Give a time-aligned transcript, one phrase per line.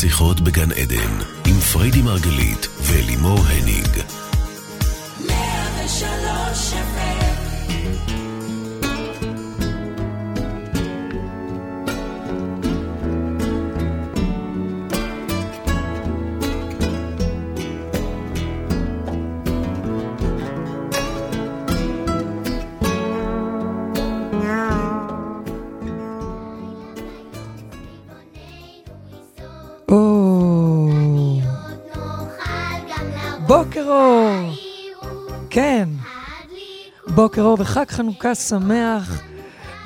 [0.00, 4.02] שיחות בגן עדן, עם פריידי מרגלית ולימור הניג.
[33.80, 34.52] בוקר אור!
[35.50, 35.88] כן,
[37.14, 39.22] בוקר אור וחג חנוכה שמח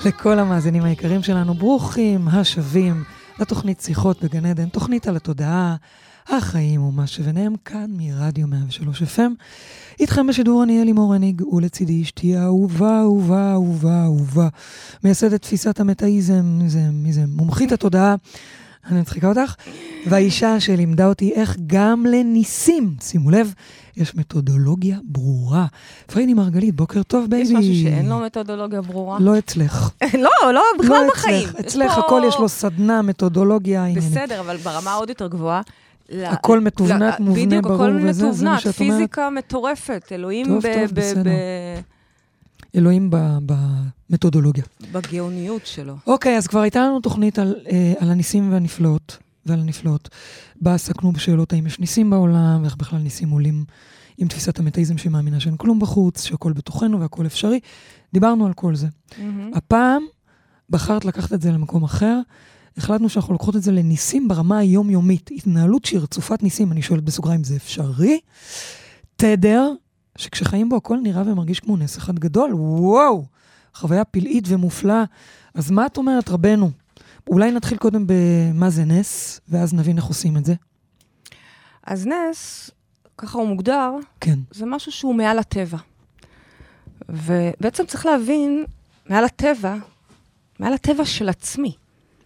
[0.04, 1.54] לכל המאזינים היקרים שלנו.
[1.54, 3.04] ברוכים השבים
[3.40, 5.76] לתוכנית שיחות בגן עדן, תוכנית על התודעה,
[6.28, 9.32] החיים ומה שביניהם, כאן מרדיו 103 FM.
[10.00, 14.48] איתכם בשידור אני אלי מורניג, ולצידי אשתי האהובה, אהובה, אהובה, אהובה.
[15.04, 16.60] מייסדת תפיסת המטאיזם,
[17.28, 18.14] מומחית התודעה.
[18.90, 19.54] אני מצחיקה אותך.
[20.06, 23.54] והאישה שלימדה אותי איך גם לניסים, שימו לב,
[23.96, 25.66] יש מתודולוגיה ברורה.
[26.06, 27.48] פריידי מרגלית, בוקר טוב, baby.
[27.48, 29.18] יש משהו שאין לו מתודולוגיה ברורה?
[29.20, 29.90] לא אצלך.
[30.14, 31.48] לא, לא, בכלל לא בחיים.
[31.48, 33.86] אצלך, אצלך הכל יש לו סדנה, מתודולוגיה.
[33.96, 35.60] בסדר, אבל ברמה עוד יותר גבוהה.
[36.24, 38.92] הכל מתובנת, מובנה, ברור, וזה, זה מה שאת אומרת.
[38.92, 41.30] בדיוק, הכל מתובנת, פיזיקה מטורפת, אלוהים טוב, טוב, בסדר.
[42.74, 43.10] אלוהים
[43.46, 44.64] במתודולוגיה.
[44.92, 45.96] בגאוניות שלו.
[46.06, 50.08] אוקיי, אז כבר הייתה לנו תוכנית על, אה, על הניסים והנפלאות, ועל הנפלאות.
[50.60, 53.64] בה עסקנו בשאלות האם יש ניסים בעולם, ואיך בכלל ניסים עולים
[54.18, 57.60] עם תפיסת המטאיזם שמאמינה שאין כלום בחוץ, שהכל בתוכנו והכל אפשרי.
[58.12, 58.86] דיברנו על כל זה.
[58.86, 59.22] Mm-hmm.
[59.54, 60.02] הפעם
[60.70, 62.20] בחרת לקחת את זה למקום אחר.
[62.76, 65.30] החלטנו שאנחנו לוקחות את זה לניסים ברמה היומיומית.
[65.32, 68.20] התנהלות שהיא רצופת ניסים, אני שואלת בסוגריים, זה אפשרי?
[69.16, 69.72] תדר,
[70.18, 73.24] שכשחיים בו הכל נראה ומרגיש כמו נס אחד גדול, וואו,
[73.74, 75.04] חוויה פלאית ומופלאה.
[75.54, 76.70] אז מה את אומרת, רבנו?
[77.26, 80.54] אולי נתחיל קודם במה זה נס, ואז נבין איך עושים את זה.
[81.86, 82.70] אז נס,
[83.18, 84.38] ככה הוא מוגדר, כן.
[84.50, 85.78] זה משהו שהוא מעל הטבע.
[87.08, 88.64] ובעצם צריך להבין,
[89.06, 89.76] מעל הטבע,
[90.58, 91.74] מעל הטבע של עצמי.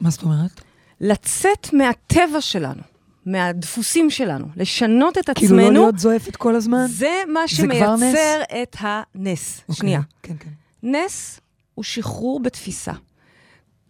[0.00, 0.60] מה זאת אומרת?
[1.00, 2.82] לצאת מהטבע שלנו.
[3.28, 5.48] מהדפוסים שלנו, לשנות את עצמנו.
[5.48, 6.86] כאילו לא להיות זועפת כל הזמן?
[6.88, 9.60] זה מה שמייצר את הנס.
[9.60, 10.00] אוקיי, שנייה.
[10.22, 10.50] כן, כן.
[10.82, 11.40] נס
[11.74, 12.92] הוא שחרור בתפיסה.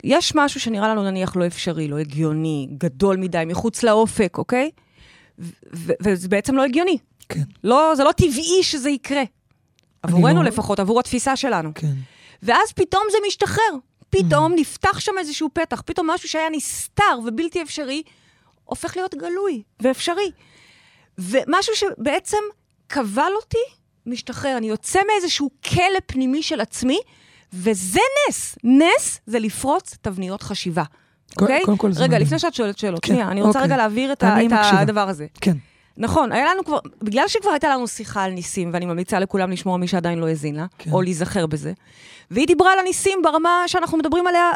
[0.05, 4.71] יש משהו שנראה לנו נניח לא אפשרי, לא הגיוני, גדול מדי, מחוץ לאופק, אוקיי?
[6.01, 6.99] וזה בעצם לא הגיוני.
[7.29, 7.43] כן.
[7.65, 9.23] לא, זה לא טבעי שזה יקרה.
[10.03, 10.49] עבורנו לא...
[10.49, 11.71] לפחות, עבור התפיסה שלנו.
[11.75, 11.93] כן.
[12.43, 13.75] ואז פתאום זה משתחרר.
[14.11, 14.61] פתאום mm.
[14.61, 18.03] נפתח שם איזשהו פתח, פתאום משהו שהיה נסתר ובלתי אפשרי,
[18.69, 20.31] הופך להיות גלוי ואפשרי.
[21.19, 22.37] ומשהו שבעצם
[22.87, 23.59] קבל אותי,
[24.07, 24.57] משתחרר.
[24.57, 26.99] אני יוצא מאיזשהו כלא פנימי של עצמי,
[27.53, 28.59] וזה נס.
[28.65, 30.83] נס זה לפרוץ תבניות חשיבה.
[31.41, 31.63] אוקיי?
[31.65, 33.63] קודם כל זה רגע, לפני שאת שואלת שאלות, כן, שנייה, אני רוצה אוקיי.
[33.63, 34.53] רגע להעביר את, את.
[34.73, 35.27] הדבר הזה.
[35.41, 35.57] כן.
[35.97, 39.77] נכון, היה לנו כבר, בגלל שכבר הייתה לנו שיחה על ניסים, ואני ממליצה לכולם לשמוע
[39.77, 40.93] מי שעדיין לא האזין לה, כן.
[40.93, 41.73] או להיזכר בזה,
[42.31, 44.51] והיא דיברה על הניסים ברמה שאנחנו מדברים עליה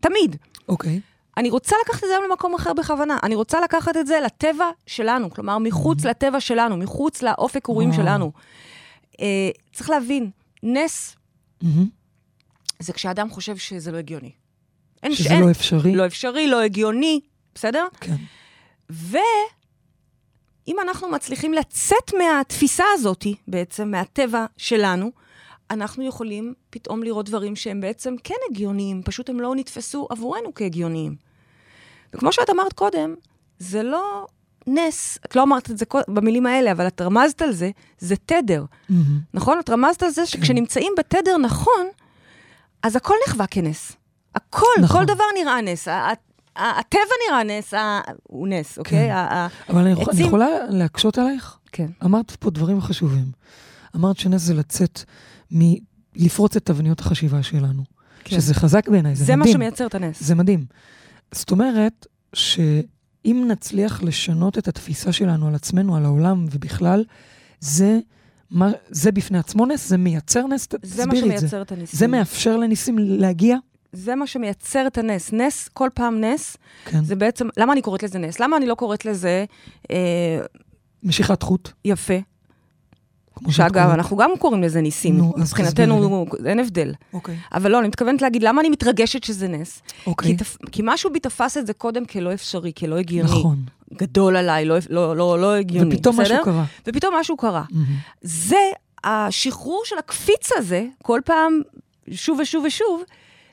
[0.00, 0.36] תמיד.
[0.68, 1.00] אוקיי.
[1.36, 3.16] אני רוצה לקחת את זה היום למקום אחר בכוונה.
[3.22, 7.92] אני רוצה לקחת את זה לטבע שלנו, כלומר, מחוץ לטבע שלנו, מחוץ לאופק וואו.
[7.92, 8.32] שלנו.
[9.20, 10.30] אה, צריך להבין,
[10.62, 11.16] נס
[11.62, 11.88] מהמם.
[12.78, 14.30] זה כשאדם חושב שזה לא הגיוני.
[15.02, 15.94] אין, שזה אין- לא אפשרי.
[15.94, 17.20] לא אפשרי, לא הגיוני,
[17.54, 17.86] בסדר?
[18.00, 18.14] כן.
[18.90, 25.12] ואם אנחנו מצליחים לצאת מהתפיסה הזאת, בעצם, מהטבע שלנו,
[25.70, 31.16] אנחנו יכולים פתאום לראות דברים שהם בעצם כן הגיוניים, פשוט הם לא נתפסו עבורנו כהגיוניים.
[32.14, 33.14] וכמו שאת אמרת קודם,
[33.58, 34.26] זה לא
[34.66, 38.64] נס, את לא אמרת את זה במילים האלה, אבל את רמזת על זה, זה תדר.
[38.88, 39.20] מהמם.
[39.34, 39.58] נכון?
[39.58, 41.86] את רמזת על זה שכשנמצאים בתדר נכון,
[42.82, 43.92] אז הכל נחווה כנס.
[44.34, 45.00] הכל, נכון.
[45.06, 45.88] כל דבר נראה נס.
[46.56, 47.74] הטבע נראה נס,
[48.22, 48.98] הוא נס, אוקיי?
[49.08, 49.10] כן.
[49.10, 51.58] ה- אבל אני יכול- אני עצים- יכולה להקשות עלייך?
[51.72, 51.86] כן.
[52.04, 53.24] אמרת פה דברים חשובים.
[53.96, 55.00] אמרת שנס זה לצאת
[55.54, 55.74] מ...
[56.16, 57.82] לפרוץ את תבניות החשיבה שלנו.
[58.24, 58.36] כן.
[58.36, 59.54] שזה חזק בעיניי, זה, זה מה מדהים.
[59.54, 60.22] שמייצר את הנס.
[60.22, 60.64] זה מדהים.
[61.32, 67.04] זאת אומרת, שאם נצליח לשנות את התפיסה שלנו על עצמנו, על העולם ובכלל,
[67.60, 67.98] זה,
[68.50, 71.48] מה, זה בפני עצמו נס, זה מייצר נס, זה מה תסבירי את זה.
[71.48, 71.98] שמייצר את הניסים.
[71.98, 73.56] זה מאפשר לניסים להגיע?
[73.92, 75.32] זה מה שמייצר את הנס.
[75.32, 77.04] נס, כל פעם נס, כן.
[77.04, 78.40] זה בעצם, למה אני קוראת לזה נס?
[78.40, 79.44] למה אני לא קוראת לזה
[79.90, 80.40] אה,
[81.02, 81.70] משיכת חוט.
[81.84, 82.14] יפה?
[83.48, 83.90] שאגב.
[83.90, 85.18] אנחנו גם קוראים לזה ניסים.
[85.18, 86.94] נו, אז מבחינתנו אין הבדל.
[87.12, 87.36] אוקיי.
[87.52, 89.82] אבל לא, אני מתכוונת להגיד, למה אני מתרגשת שזה נס?
[90.06, 90.30] אוקיי.
[90.30, 90.56] כי, תפ...
[90.72, 93.30] כי משהו בי תפס את זה קודם כלא אפשרי, כלא הגיוני.
[93.30, 93.56] נכון.
[93.94, 96.34] גדול עליי, לא, לא, לא, לא הגיוני, ופתאום בסדר?
[96.34, 96.64] משהו קרה.
[96.86, 97.62] ופתאום משהו קרה.
[97.70, 97.86] מהמם.
[98.22, 98.56] זה,
[99.04, 101.60] השחרור של הקפיץ הזה, כל פעם,
[102.10, 103.02] שוב ושוב ושוב,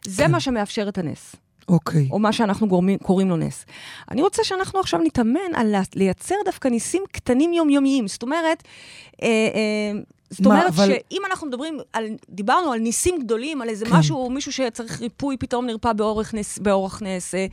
[0.06, 0.32] זה כן.
[0.32, 1.36] מה שמאפשר את הנס.
[1.68, 2.08] אוקיי.
[2.12, 3.66] או מה שאנחנו גורמים, קוראים לו נס.
[4.12, 8.08] אני רוצה שאנחנו עכשיו נתאמן על לייצר דווקא ניסים קטנים יומיומיים.
[8.08, 8.64] זאת אומרת,
[9.22, 10.00] אה, אה,
[10.30, 13.96] זאת מה, אומרת אבל- שאם אנחנו מדברים על, דיברנו על ניסים גדולים, על איזה כן.
[13.96, 17.46] משהו, מישהו שצריך ריפוי, פתאום נרפא באורך נס, באורח נס, אה,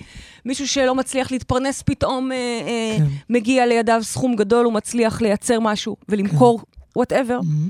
[0.45, 3.05] מישהו שלא מצליח להתפרנס, פתאום אה, אה, כן.
[3.31, 6.61] מגיע לידיו סכום גדול, הוא מצליח לייצר משהו ולמכור,
[6.97, 7.41] וואטאבר.
[7.43, 7.69] מהמם.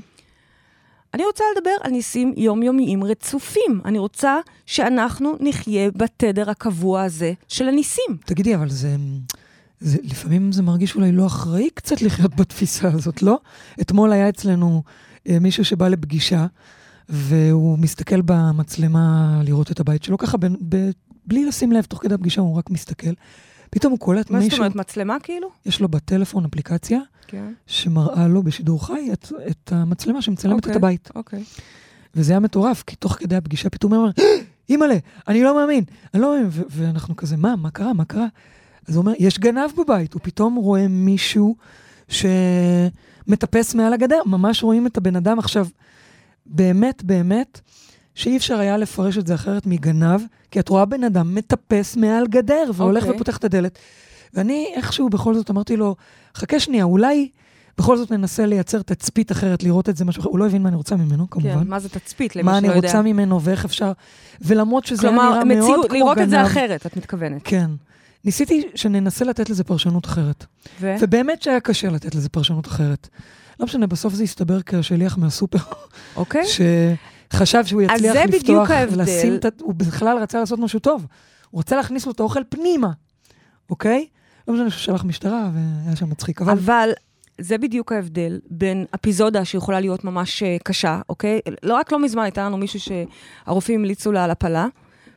[1.18, 3.80] אני רוצה לדבר על ניסים יומיומיים רצופים.
[3.84, 8.16] אני רוצה שאנחנו נחיה בתדר הקבוע הזה של הניסים.
[8.24, 8.96] תגידי, אבל זה,
[9.80, 9.98] זה...
[10.02, 13.38] לפעמים זה מרגיש אולי לא אחראי קצת לחיות בתפיסה הזאת, לא?
[13.80, 14.82] אתמול היה אצלנו
[15.28, 16.46] אה, מישהו שבא לפגישה,
[17.08, 20.90] והוא מסתכל במצלמה לראות את הבית שלו, ככה ב, ב,
[21.26, 23.12] בלי לשים לב, תוך כדי הפגישה הוא רק מסתכל.
[23.70, 25.48] פתאום הוא קולט מה זאת מישהו, אומרת, מצלמה כאילו?
[25.66, 27.52] יש לו בטלפון אפליקציה כן.
[27.66, 30.72] שמראה לו בשידור חי את, את המצלמה שמצלמת אוקיי.
[30.72, 31.10] את הבית.
[31.14, 31.44] אוקיי.
[32.14, 34.10] וזה היה מטורף, כי תוך כדי הפגישה פתאום הוא אומר,
[34.68, 34.96] אימא'לה,
[35.28, 35.84] אני לא מאמין,
[36.14, 36.50] אני לא מאמין.
[36.70, 38.26] ואנחנו כזה, מה, מה קרה, מה קרה?
[38.88, 40.12] אז הוא אומר, יש גנב בבית.
[40.12, 41.56] הוא פתאום רואה מישהו
[42.08, 45.38] שמטפס מעל הגדר, ממש רואים את הבן אדם.
[45.38, 45.66] עכשיו,
[46.46, 47.60] באמת, באמת,
[48.14, 50.20] שאי אפשר היה לפרש את זה אחרת מגנב,
[50.50, 53.16] כי את רואה בן אדם מטפס מעל גדר, והולך אוקיי.
[53.16, 53.78] ופותח את הדלת.
[54.34, 55.96] ואני איכשהו בכל זאת אמרתי לו,
[56.34, 57.28] חכה שנייה, אולי
[57.78, 60.30] בכל זאת ננסה לייצר תצפית אחרת, לראות את זה משהו אחר.
[60.30, 61.62] הוא לא הבין מה אני רוצה ממנו, כמובן.
[61.62, 62.88] כן, מה זה תצפית, למי מה שלא אני יודע.
[62.88, 63.92] רוצה ממנו ואיך אפשר,
[64.40, 66.46] ולמרות שזה היה כלומר, נראה מאוד מציאות, כמו לראות את זה גנב.
[66.46, 67.40] אחרת, את מתכוונת.
[67.44, 67.70] כן.
[68.24, 70.46] ניסיתי שננסה לתת לזה פרשנות אחרת.
[70.80, 70.94] ו?
[71.00, 73.08] ובאמת שהיה קשה לתת לזה פרשנות אחרת.
[73.60, 75.58] לא משנה, בסוף זה הסתבר כשליח מהסופר,
[76.16, 76.42] אוקיי?
[76.46, 79.00] שחשב שהוא אז יצליח זה לפתוח, בדיוק ההבדל.
[79.00, 79.46] ולשים את.
[79.60, 81.06] הוא בכלל רצה לעשות משהו טוב.
[81.50, 82.90] הוא רצה להכניס לו את האוכל פנימה,
[83.70, 84.06] אוקיי?
[84.48, 86.52] לא משנה שהוא שלח משטרה והיה שם מצחיק, אבל...
[86.52, 86.90] אבל
[87.40, 91.40] זה בדיוק ההבדל בין אפיזודה שיכולה להיות ממש אה, קשה, אוקיי?
[91.62, 94.66] לא רק לא מזמן הייתה לנו מישהו שהרופאים המליצו לה על הפלה,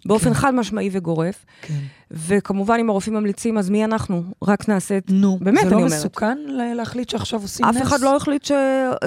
[0.06, 0.34] באופן כן.
[0.34, 1.74] חד משמעי וגורף, כן.
[2.12, 4.24] וכמובן אם הרופאים ממליצים, אז מי אנחנו?
[4.44, 5.04] רק נעשה את...
[5.10, 5.92] נו, באמת, זה לא אומרת.
[5.92, 7.78] מסוכן לה- להחליט שעכשיו עושים נס?
[7.78, 8.52] אף אחד לא החליט ש...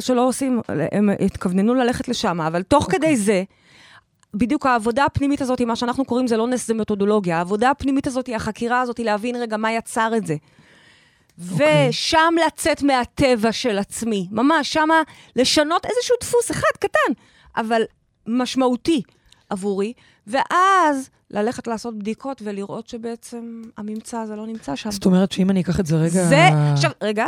[0.01, 0.61] שלא עושים,
[0.93, 2.99] הם התכווננו ללכת לשם, אבל תוך אוקיי.
[2.99, 3.43] כדי זה,
[4.35, 7.39] בדיוק העבודה הפנימית הזאת, מה שאנחנו קוראים זה לא נס, זה מתודולוגיה.
[7.39, 10.37] העבודה הפנימית הזאת, החקירה הזאת, היא להבין רגע מה יצר את זה.
[11.53, 11.89] אוקיי.
[11.89, 14.29] ושם לצאת מהטבע של עצמי.
[14.31, 15.03] ממש, שמה
[15.37, 17.13] לשנות איזשהו דפוס אחד קטן,
[17.57, 17.83] אבל
[18.27, 19.03] משמעותי
[19.51, 19.93] עבורי,
[20.27, 24.91] ואז ללכת לעשות בדיקות ולראות שבעצם הממצא הזה לא נמצא שם.
[24.91, 26.25] זאת אומרת שאם אני אקח את זה רגע...
[26.25, 27.27] זה, עכשיו, רגע,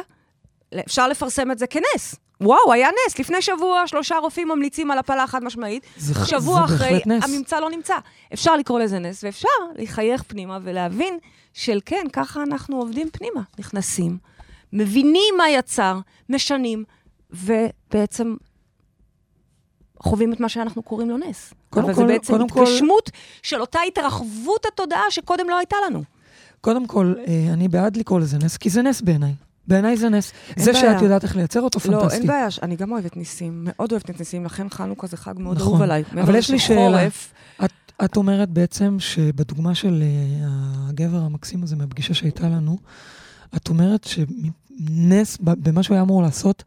[0.87, 2.15] אפשר לפרסם את זה כנס.
[2.41, 3.19] וואו, היה נס.
[3.19, 5.83] לפני שבוע שלושה רופאים ממליצים על הפלה חד משמעית.
[5.97, 7.25] זה, שבוע זה אחרי, נס.
[7.25, 7.95] הממצא לא נמצא.
[8.33, 9.49] אפשר לקרוא לזה נס, ואפשר
[9.79, 11.19] לחייך פנימה ולהבין
[11.53, 13.41] של כן, ככה אנחנו עובדים פנימה.
[13.59, 14.19] נכנסים,
[14.73, 15.99] מבינים מה יצר,
[16.29, 16.85] משנים,
[17.31, 18.37] ובעצם
[20.03, 21.55] חווים את מה שאנחנו קוראים לו נס.
[21.71, 23.11] קודם אבל כל- זה בעצם קודם כל- התגשמות
[23.43, 26.03] של אותה התרחבות התודעה שקודם לא הייתה לנו.
[26.61, 29.33] קודם כל, אה, אני בעד לקרוא לזה נס, כי זה נס בעיניי.
[29.69, 30.33] בעיניי זה נס.
[30.57, 30.93] זה בעיה.
[30.93, 32.19] שאת יודעת איך לייצר אותו, לא, פנטסטי.
[32.19, 35.57] אין בעיה, אני גם אוהבת ניסים, מאוד אוהבת את ניסים, לכן חנוכה זה חג מאוד
[35.57, 35.69] נכון.
[35.69, 36.05] אהוב עליי.
[36.23, 36.99] אבל יש לי שאלה.
[36.99, 37.33] שחורף,
[37.65, 37.71] את,
[38.05, 42.79] את אומרת בעצם שבדוגמה של אה, הגבר המקסים הזה מהפגישה שהייתה לנו,
[43.57, 44.05] את אומרת
[44.79, 46.65] שנס ב- במה שהוא היה אמור לעשות,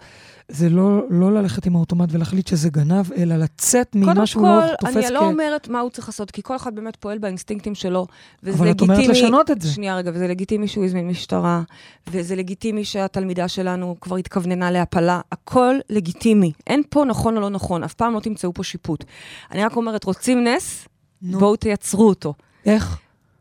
[0.50, 4.61] זה לא, לא ללכת עם האוטומט ולהחליט שזה גנב, אלא לצאת קודם ממה שהוא לא
[4.61, 5.11] כל, תופס אני כ...
[5.11, 8.07] לא אומרת מה הוא צריך לעשות, כי כל אחד באמת פועל באינסטינקטים שלו,
[8.44, 8.97] וזה אבל את לגיטימי...
[8.97, 9.71] אומרת לשנות את זה.
[9.71, 11.61] שנייה רגע, וזה לגיטימי שהוא הזמין משטרה,
[12.07, 16.51] וזה לגיטימי שהתלמידה שלנו כבר התכווננה להפלה, הכל לגיטימי.
[16.68, 19.04] אין פה נכון או לא נכון, אף פעם לא תמצאו פה שיפוט.
[19.51, 20.87] אני רק אומרת, רוצים נס?
[21.21, 21.39] נו.
[21.39, 22.33] בואו תייצרו אותו.
[22.66, 22.97] איך?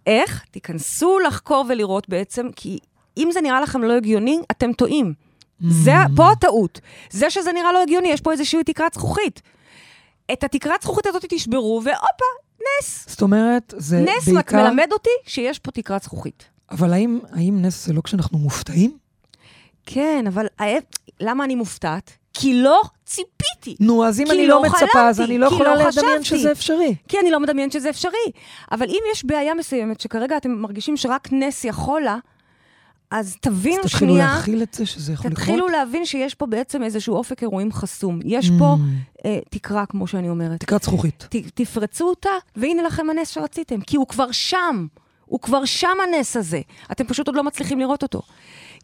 [0.07, 0.45] איך?
[0.51, 2.79] תיכנסו לחקור ולראות בעצם, כי
[3.19, 5.15] אם זה נראה לכם לא הגיוני, אתם טועים.
[5.69, 6.17] זה, Mm.
[6.17, 6.81] פה הטעות.
[7.11, 9.43] זה שזה נראה לא הגיוני, יש פה איזושהי תקרת זכוכית.
[10.33, 12.25] את התקרת זכוכית הזאת תשברו, והופה,
[12.81, 13.05] נס.
[13.09, 14.63] זאת אומרת, זה נס רק בעיקר...
[14.63, 16.45] מלמד אותי שיש פה תקרת זכוכית.
[16.71, 18.97] אבל האם, האם נס זה לא כשאנחנו מופתעים?
[19.87, 20.83] כן, אבל האב-
[21.21, 22.11] למה אני מופתעת?
[22.35, 23.77] כי לא ציפיתי.
[23.81, 26.25] נו, אז אם אני לא לא מצפה, אז חלמתי, אני לא יכולה לא לדמיין.
[26.25, 26.95] שזה אפשרי.
[27.09, 28.13] כי אני לא מדמיינת שזה אפשרי.
[28.73, 32.17] אבל אם יש בעיה מסוימת שכרגע אתם מרגישים שרק נס יכול לה,
[33.11, 35.45] אז תבינו אז תתחילו שנייה, להכיל את זה שזה יכול לקרות.
[35.47, 38.21] תתחילו להבין שיש פה בעצם איזשהו אופק אירועים חסום.
[38.25, 40.61] יש פה Mm, אה, תקרה, כמו שאני אומרת.
[40.61, 41.27] תקרת זכוכית.
[41.31, 44.87] ת, תפרצו אותה, והנה לכם הנס שרציתם, כי הוא כבר שם.
[45.27, 46.61] הוא כבר שם הנס הזה.
[46.93, 48.23] אתם פשוט עוד לא מצליחים לראות אותו.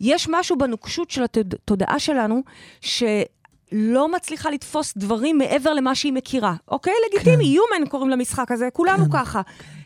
[0.00, 2.43] יש משהו בנוקשות של התודעה שלנו,
[2.81, 6.54] שלא מצליחה לתפוס דברים מעבר למה שהיא מכירה.
[6.69, 6.93] אוקיי?
[7.09, 9.19] לגיטימי, Human קוראים למשחק הזה, כולנו כן.
[9.19, 9.40] ככה.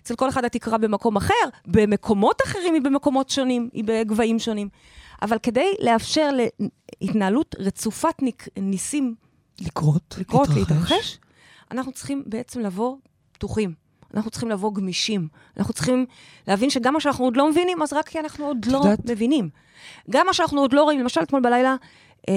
[0.08, 1.34] אצל כל אחד התקרה במקום אחר,
[1.66, 4.68] במקומות אחרים היא במקומות שונים, היא בגבהים שונים.
[5.22, 6.30] אבל כדי לאפשר
[7.00, 9.14] להתנהלות רצופת ניק, ניסים
[9.60, 11.18] לקרות, לקרות, להתרחש,
[11.70, 12.96] אנחנו צריכים בעצם לבוא
[13.32, 13.72] פתוחים.
[14.14, 15.28] אנחנו צריכים לבוא גמישים.
[15.56, 16.06] אנחנו צריכים
[16.46, 19.48] להבין שגם מה שאנחנו עוד לא מבינים, אז רק כי אנחנו עוד לא יודעת- מבינים.
[20.10, 21.76] גם מה שאנחנו עוד לא רואים, למשל אתמול בלילה,
[22.28, 22.34] אה,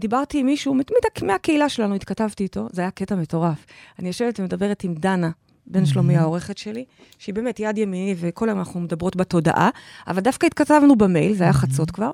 [0.00, 0.76] דיברתי עם מישהו
[1.22, 3.66] מהקהילה שלנו, התכתבתי איתו, זה היה קטע מטורף.
[3.98, 5.30] אני יושבת ומדברת עם דנה,
[5.66, 6.84] בן שלומי, העורכת שלי,
[7.18, 9.70] שהיא באמת יד ימיני, וכל היום אנחנו מדברות בתודעה,
[10.06, 12.10] אבל דווקא התכתבנו במייל, זה היה חצות כבר,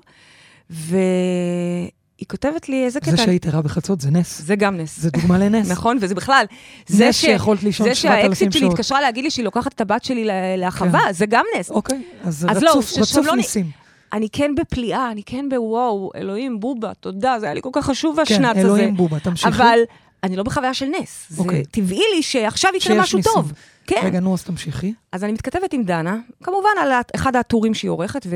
[0.69, 1.91] והיא
[2.27, 3.11] כותבת לי, איזה קטע...
[3.11, 4.41] זה שהיית ערה בחצות זה נס.
[4.41, 4.99] זה גם נס.
[4.99, 5.69] זה דוגמה לנס.
[5.75, 6.45] נכון, וזה בכלל.
[6.89, 8.73] נס זה שיכולת לישון זה 7,000 שהאקסיט שלי שעות.
[8.73, 10.27] התקשרה להגיד לי שהיא לוקחת את הבת שלי
[10.57, 11.69] להחווה, זה גם נס.
[11.69, 13.65] אוקיי, אז לא, רצוף, לא נ- ניסים.
[14.13, 18.15] אני כן בפליאה, אני כן בוואו, אלוהים, בובה, תודה, זה היה לי כל כך חשוב
[18.15, 18.61] כן, השנץ הזה.
[18.61, 19.49] אלוהים בובה, תמשיכי.
[19.49, 19.79] אבל
[20.23, 21.25] אני לא בחוויה של נס.
[21.29, 21.65] זה אוקיי.
[21.65, 23.33] טבעי לי שעכשיו יקרה משהו ניסים.
[23.33, 23.51] טוב.
[23.87, 24.01] כן.
[24.03, 24.93] רגע, נו, אז תמשיכי.
[25.11, 28.27] אז אני מתכתבת עם דנה, כמובן על אחד הטורים שהיא עורכת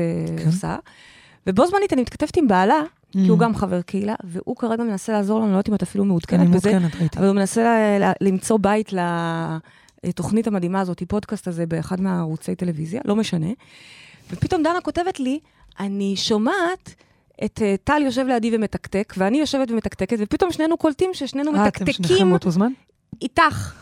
[0.44, 0.76] ועושה,
[1.46, 3.40] ובו זמנית אני מתכתבת עם בעלה, כי הוא Mm.
[3.40, 6.70] גם חבר קהילה, והוא כרגע מנסה לעזור לנו, לא יודעת אם את אפילו מעודכנת בזה,
[6.72, 7.18] מעודכנת, ראיתי.
[7.18, 7.62] אבל הוא מנסה
[7.98, 8.90] ל- ל- למצוא בית
[10.04, 13.46] לתוכנית המדהימה הזאת, פודקאסט הזה באחד מהערוצי טלוויזיה, לא משנה.
[14.30, 15.38] ופתאום דנה כותבת לי,
[15.80, 16.94] אני שומעת
[17.44, 21.86] את אה, טל יושב לידי ומתקתק, ואני יושבת ומתקתקת, ופתאום שנינו קולטים ששנינו אה, אתם
[21.86, 22.72] שניכם מתקתקים באותו זמן?
[23.22, 23.74] איתך.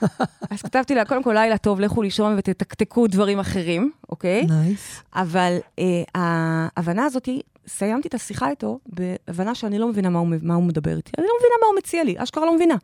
[0.50, 4.46] אז כתבתי לה, קודם כל, לילה טוב, לכו לישון ותתקתקו דברים אחרים, אוקיי?
[4.46, 5.02] נייס.
[5.14, 6.02] אבל אבל אה,
[6.76, 7.28] ההבנה הזאת,
[7.66, 11.12] סיימתי את השיחה איתו בהבנה שאני לא מבינה מה הוא, מה הוא מדבר איתי.
[11.18, 12.74] אני לא מבינה מה הוא מציע לי, אשכרה לא מבינה.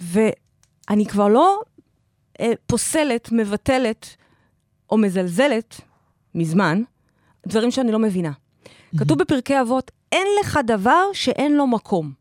[0.00, 1.60] ואני כבר לא
[2.40, 4.16] אה, פוסלת, מבטלת
[4.90, 5.80] או מזלזלת,
[6.34, 6.82] מזמן,
[7.46, 8.32] דברים שאני לא מבינה.
[8.98, 12.12] כתוב בפרקי אבות, אין לך דבר שאין לו מקום.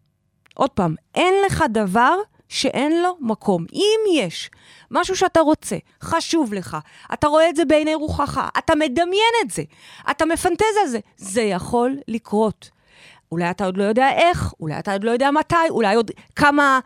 [0.53, 2.17] עוד פעם, אין לך דבר
[2.49, 3.65] שאין לו מקום.
[3.73, 4.51] אם יש
[4.91, 6.77] משהו שאתה רוצה, חשוב לך,
[7.13, 9.63] אתה רואה את זה בעיני רוחך, אתה מדמיין את זה,
[10.11, 12.69] אתה מפנטז על זה, זה יכול לקרות.
[13.31, 16.79] אולי אתה עוד לא יודע איך, אולי אתה עוד לא יודע מתי, אולי עוד כמה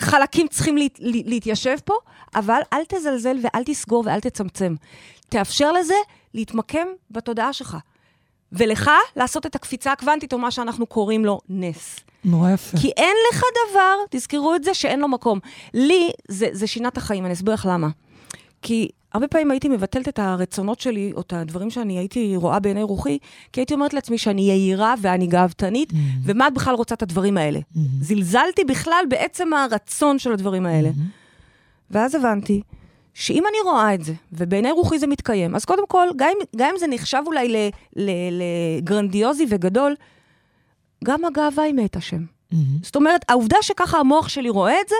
[0.00, 1.94] חלקים צריכים להת, לה- להתיישב פה,
[2.34, 4.74] אבל אל תזלזל ואל תסגור ואל תצמצם.
[5.28, 5.94] תאפשר לזה
[6.34, 7.76] להתמקם בתודעה שלך.
[8.52, 11.96] ולך לעשות את הקפיצה הקוונטית, או מה שאנחנו קוראים לו נס.
[12.24, 12.78] נורא יפה.
[12.78, 15.38] כי אין לך דבר, תזכרו את זה, שאין לו מקום.
[15.74, 17.88] לי, זה, זה שינה את החיים, אני אסביר לך למה.
[18.62, 22.82] כי הרבה פעמים הייתי מבטלת את הרצונות שלי, או את הדברים שאני הייתי רואה בעיני
[22.82, 23.18] רוחי,
[23.52, 25.92] כי הייתי אומרת לעצמי שאני יהירה ואני גאוותנית,
[26.24, 27.60] ומה את בכלל רוצה את הדברים האלה?
[28.00, 30.90] זלזלתי בכלל בעצם הרצון של הדברים האלה.
[31.90, 32.62] ואז הבנתי
[33.14, 36.78] שאם אני רואה את זה, ובעיני רוחי זה מתקיים, אז קודם כל, גם, גם אם
[36.78, 39.94] זה נחשב אולי לגרנדיוזי וגדול,
[41.04, 42.24] גם הגאווה היא מאת השם.
[42.52, 42.64] מהמם.
[42.82, 44.94] זאת אומרת, העובדה שככה המוח שלי רואה את זה,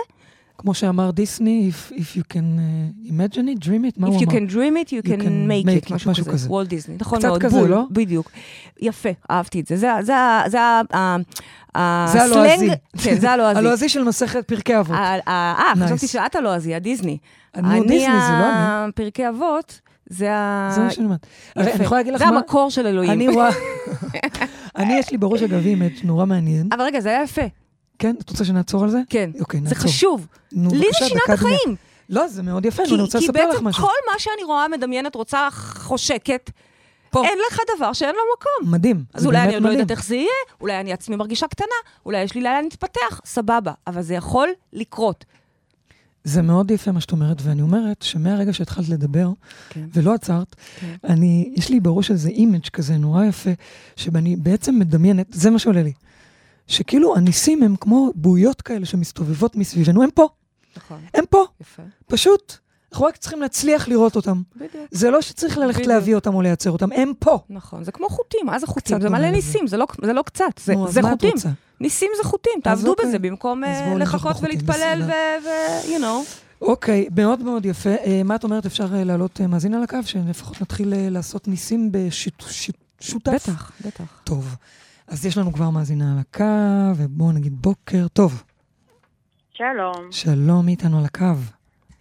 [0.57, 4.21] כמו שאמר דיסני, if, if you can uh, imagine it, dream it, מה If הוא
[4.21, 4.31] you אמר?
[4.37, 6.49] can dream it, you You can can make make it, משהו משהו כזה.
[6.49, 7.83] וולט דיסני, נכון קצת מאוד, כזה, בול, לא?
[7.91, 8.31] בדיוק.
[8.81, 9.75] יפה, אהבתי את זה.
[9.77, 10.13] זה זה
[10.47, 11.17] זה ה- ה-
[11.79, 12.69] ה- זה הלועזי.
[13.03, 13.59] כן, זה הלועזי.
[13.59, 14.95] הלועזי של מסכת פרקי אבות.
[15.27, 15.73] אה.
[15.85, 17.17] חשבתי שאת הלועזי, הדיסני.
[17.57, 18.49] נו, דיסני, זה לא
[18.85, 18.91] אני.
[18.91, 19.79] פרקי אבות,
[20.09, 20.69] זה ה...
[20.75, 21.27] זה מה שאני אומרת.
[21.57, 22.37] אני יכולה להגיד לך זה מה...
[22.37, 23.11] המקור של אלוהים.
[23.11, 23.49] אני רואה...
[24.77, 26.67] אני, יש לי בראש אגב image נורא מעניין.
[26.71, 27.41] אבל רגע, זה היה יפה.
[28.01, 28.15] כן?
[28.21, 28.99] את רוצה שנעצור על זה?
[29.09, 29.29] כן.
[29.39, 29.83] אוקיי, זה נעצור.
[29.83, 30.27] חשוב.
[30.51, 31.29] נו, לי בבקשה, זה שינה את.
[31.29, 31.75] החיים.
[32.09, 33.83] לא, זה מאוד יפה, כי אני רוצה כי לספר לך בעצם משהו.
[33.83, 36.51] כל מה שאני רואה, מדמיינת, רוצה, חושקת,
[37.09, 37.25] פה.
[37.25, 38.73] אין לך דבר שאין לו מקום.
[38.73, 39.03] מדהים.
[39.13, 39.69] אז זה אולי אני עוד לא.
[39.69, 40.27] יודעת איך זה יהיה,
[40.61, 43.71] אולי אני עצמי מרגישה קטנה, אולי יש לי לאן להתפתח, סבבה.
[43.87, 45.25] אבל זה יכול לקרות.
[46.23, 49.29] זה מאוד יפה מה שאת אומרת, ואני אומרת שמהרגע שהתחלת לדבר,
[49.69, 49.85] כן.
[49.93, 50.95] ולא עצרת, כן.
[51.03, 53.49] אני, יש לי בראש איזה image כזה נורא יפה,
[53.95, 55.93] שאני בעצם מדמיינת, זה מה שעולה לי,
[56.67, 60.27] שכאילו הניסים הם כמו בועיות כאלה שמסתובבות מסביבנו, הם פה,
[60.77, 60.99] נכון.
[61.13, 61.83] הם פה, יפה.
[62.07, 62.53] פשוט.
[62.91, 64.41] אנחנו רק צריכים להצליח לראות אותם.
[64.55, 64.87] בדיוק.
[64.91, 65.93] זה לא שצריך ללכת בדיוק.
[65.93, 67.39] להביא אותם או לייצר אותם, הם פה.
[67.49, 69.01] נכון, זה כמו חוטים, מה זה חוטים?
[69.01, 69.31] זה מלא.
[69.31, 71.33] ניסים, זה לא, זה לא קצת, זה, נו, זה חוטים.
[71.79, 73.05] ניסים זה חוטים, תעבדו אוקיי.
[73.05, 75.11] בזה במקום אה, לחכות ולהתפלל ו...
[75.45, 76.41] ו- you know.
[76.61, 77.89] אוקיי, מאוד מאוד יפה.
[77.89, 81.91] אה, מה את אומרת, אפשר אה, להעלות מאזין על הקו, שלפחות נתחיל אה, לעשות ניסים
[81.91, 83.49] בשותף?
[83.49, 84.03] בטח, בטח.
[84.23, 84.55] טוב.
[85.11, 86.43] אז יש לנו כבר מאזינה על הקו,
[86.97, 88.43] ובואו נגיד בוקר טוב.
[89.53, 91.25] שלום, שלום, מי איתנו על הקו?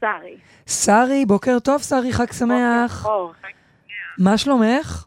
[0.01, 0.37] שרי.
[0.67, 3.07] שרי, בוקר טוב, שרי, חג שמח.
[3.07, 3.33] אור.
[4.19, 5.05] מה שלומך?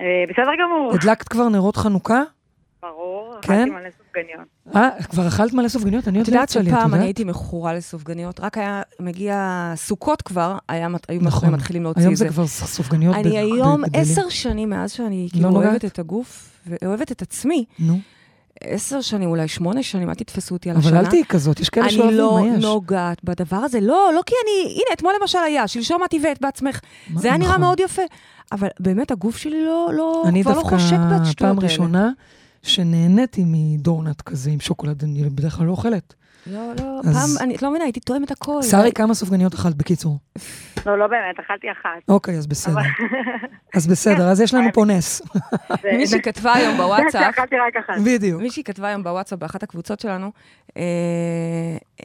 [0.00, 0.92] אה, בסדר גמור.
[0.94, 2.22] הדלקת כבר נרות חנוכה?
[2.82, 3.52] ברור, כן?
[3.52, 4.48] אכלתי מלא סופגניות.
[4.76, 6.08] אה, כבר אכלת מלא סופגניות?
[6.08, 7.04] אני עוד לא יודעת יצא לי, את שפעם אני יודעת?
[7.04, 11.54] הייתי מכורה לסופגניות, רק היה מגיע סוכות כבר, היה היו נכון.
[11.54, 12.24] מתחילים להוציא היום את זה.
[12.24, 13.82] זה כבר סופגניות אני ב- היום.
[13.92, 15.70] עשר שנים מאז שאני כאילו לא נוגעת?
[15.70, 17.98] אוהבת את הגוף, ואוהבת את עצמי, נו,
[18.64, 21.00] עשר שנים, אולי שמונה שנים, אל תתפסו אותי על אבל השנה.
[21.00, 22.64] אל תהיי כזאת, יש כאלה אני שאוהבים, לא מה יש?
[22.64, 26.80] נוגעת בדבר הזה, לא, לא כי אני, הנה, אתמול למשל היה, שלשום את הבאת בעצמך.
[27.16, 27.60] זה היה נראה נכון.
[27.60, 28.02] מאוד יפה,
[28.52, 31.60] אבל באמת הגוף שלי לא, לא, אני כבר לא דווקא חושק בשטויות פעם.
[31.60, 32.10] ראשונה
[32.62, 36.14] שנהניתי מדורנט כזה עם שוקולד, אני בדרך כלל לא אוכלת.
[36.46, 38.62] לא, לא, אז- פעם, אני לא מבינה, הייתי תואמת הכל.
[38.62, 40.18] שרי, כמה סופגניות אכלת בקיצור?
[40.86, 42.08] לא, לא באמת, אכלתי אחת.
[42.08, 42.74] אוקיי, אז בסדר.
[43.74, 45.22] אז בסדר, אז יש לנו פה נס.
[45.84, 47.94] מישהי כתבה היום בוואטסאפ, אכלתי רק אחת.
[48.04, 48.42] בדיוק.
[48.42, 50.30] מישהי כתבה היום בוואטסאפ, באחת הקבוצות שלנו,
[50.76, 50.82] אה,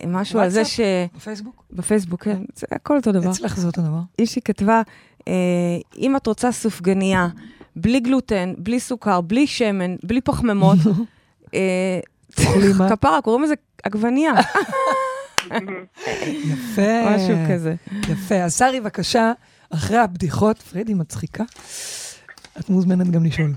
[0.07, 0.65] משהו על זה?
[0.65, 0.79] ש...
[1.15, 1.63] בפייסבוק?
[1.71, 3.31] בפייסבוק, כן, זה הכל אותו דבר.
[3.31, 3.99] אצלך זה אותו דבר.
[4.19, 4.81] מישהי כתבה,
[5.27, 5.33] אה,
[5.97, 7.27] אם את רוצה סופגניה,
[7.75, 10.77] בלי גלוטן, בלי סוכר, בלי שמן, בלי פחמימות,
[12.77, 12.89] מה?
[12.95, 14.33] כפרה, קוראים לזה עגבנייה,
[16.53, 17.15] יפה.
[17.15, 17.75] משהו כזה.
[18.11, 18.35] יפה.
[18.35, 19.31] אז שרי, בבקשה,
[19.73, 21.43] אחרי הבדיחות, פרידי מצחיקה,
[22.59, 23.51] את מוזמנת גם לשאול.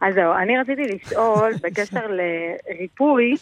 [0.00, 3.34] אז זהו, אני רציתי לשאול בקשר לריפוי.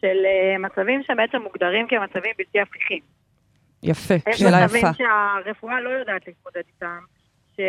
[0.00, 3.00] של אה, מצבים שבעצם מוגדרים כמצבים בלתי הפיכים.
[3.82, 4.92] יפה, יש שאלה מצבים יפה.
[4.94, 6.98] שהרפואה לא יודעת להתמודד איתם,
[7.56, 7.60] ש...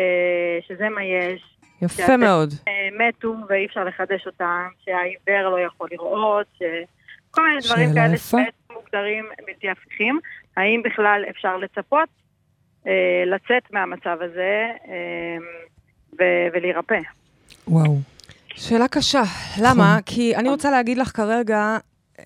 [0.68, 2.54] שזה מה יש, יפה מאוד.
[2.68, 2.72] אה,
[3.08, 6.62] מתו ואי אפשר לחדש אותם, שהעיוור לא יכול לראות, ש...
[7.30, 8.16] כל מיני דברים כאלה.
[8.16, 8.42] שבעצם
[8.72, 10.18] מוגדרים בלתי הפיכים.
[10.56, 12.08] האם בכלל אפשר לצפות
[12.86, 12.92] אה,
[13.26, 15.36] לצאת מהמצב הזה אה,
[16.12, 16.98] ו- ולהירפא?
[17.68, 17.96] וואו.
[18.54, 19.22] שאלה קשה.
[19.62, 19.98] למה?
[20.06, 21.78] כי אני רוצה להגיד לך כרגע,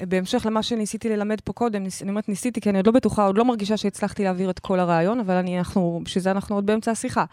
[0.02, 3.24] בהמשך למה שניסיתי ללמד פה קודם, ניס- אני אומרת ניסיתי כי אני עוד לא בטוחה,
[3.26, 6.66] עוד לא מרגישה שהצלחתי להעביר את כל הרעיון, אבל אני, אנחנו, בשביל זה אנחנו עוד
[6.66, 7.24] באמצע השיחה.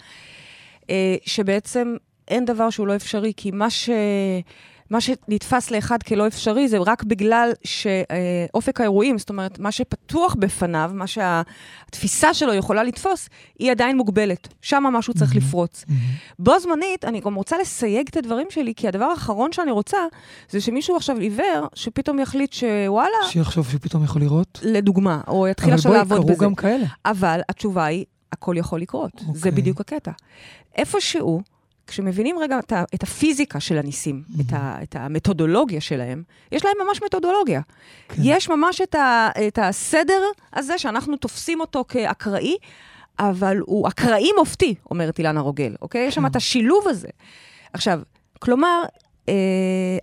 [0.90, 1.96] אה, שבעצם
[2.30, 3.90] אין דבר שהוא לא אפשרי, כי מה ש...
[4.90, 10.92] מה שנתפס לאחד כלא אפשרי זה רק בגלל שאופק האירועים, זאת אומרת, מה שפתוח בפניו,
[10.94, 14.48] מה שהתפיסה שלו יכולה לתפוס, היא עדיין מוגבלת.
[14.62, 15.86] שם משהו צריך לפרוץ.
[16.40, 19.98] בו זמנית, אני גם רוצה לסייג את הדברים שלי, כי הדבר האחרון שאני רוצה,
[20.50, 24.60] זה שמישהו עכשיו עיוור, שפתאום יחליט שוואלה, שיחשוב שהוא פתאום יכול לראות.
[24.64, 26.46] לדוגמה, או יתחיל אבל עכשיו בואי, לעבוד קרו בזה.
[26.46, 26.86] גם כאלה.
[27.06, 29.12] אבל התשובה היא, הכל יכול לקרות.
[29.16, 29.24] Okay.
[29.34, 29.52] זה אוקיי.
[29.52, 30.12] בדיוק הקטע.
[30.76, 31.42] איפשהו,
[31.90, 34.42] כשמבינים רגע את, ה, את הפיזיקה של הניסים, Mm-hmm.
[34.42, 37.62] את, ה, את המתודולוגיה שלהם, יש להם ממש מתודולוגיה.
[37.62, 38.16] כן.
[38.16, 38.22] כן.
[38.26, 40.22] יש ממש את, ה, את הסדר
[40.54, 42.58] הזה שאנחנו תופסים אותו כאקראי,
[43.20, 46.06] אבל הוא אקראי מופתי, אומרת אילנה רוגל, אוקיי?
[46.08, 46.28] יש שם כן.
[46.28, 47.08] את השילוב הזה.
[47.74, 48.02] עכשיו,
[48.40, 48.84] כלומר,
[49.30, 49.34] אה,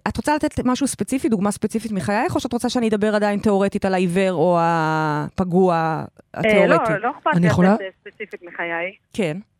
[0.08, 3.84] את רוצה לתת משהו ספציפי, דוגמה ספציפית מחייך, או שאת רוצה שאני אדבר עדיין תיאורטית
[3.84, 6.04] על העיוור או הפגוע אה,
[6.40, 6.92] התיאורטי?
[6.92, 7.74] לא, לא אכפת אני לי יכולה?
[7.74, 8.92] לתת אה, ספציפית מחיי.
[9.12, 9.55] כן, אה,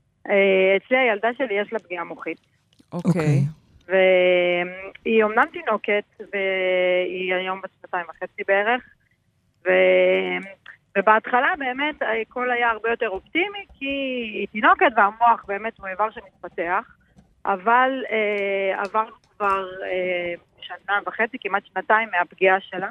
[0.77, 2.41] אצלי הילדה שלי יש לה פגיעה מוחית.
[2.93, 3.41] אוקיי.
[3.89, 8.83] והיא אומנם תינוקת, והיא היום בת שנתיים וחצי בערך,
[9.67, 9.71] ו...
[10.99, 13.87] ובהתחלה באמת הכל היה הרבה יותר אופטימי, כי
[14.35, 16.97] היא תינוקת והמוח באמת הוא איבר שמתפתח,
[17.45, 22.89] אבל אה, עברנו כבר אה, שנה וחצי, כמעט שנתיים מהפגיעה שלה,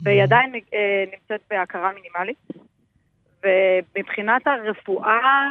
[0.00, 2.38] והיא עדיין אה, נמצאת בהכרה מינימלית.
[3.42, 5.48] ומבחינת הרפואה,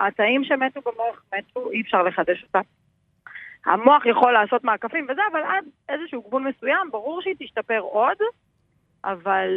[0.00, 2.60] התאים שמתו במוח מתו, אי אפשר לחדש אותם.
[3.66, 8.16] המוח יכול לעשות מעקפים וזה, אבל עד איזשהו גבול מסוים, ברור שהיא תשתפר עוד,
[9.04, 9.48] אבל,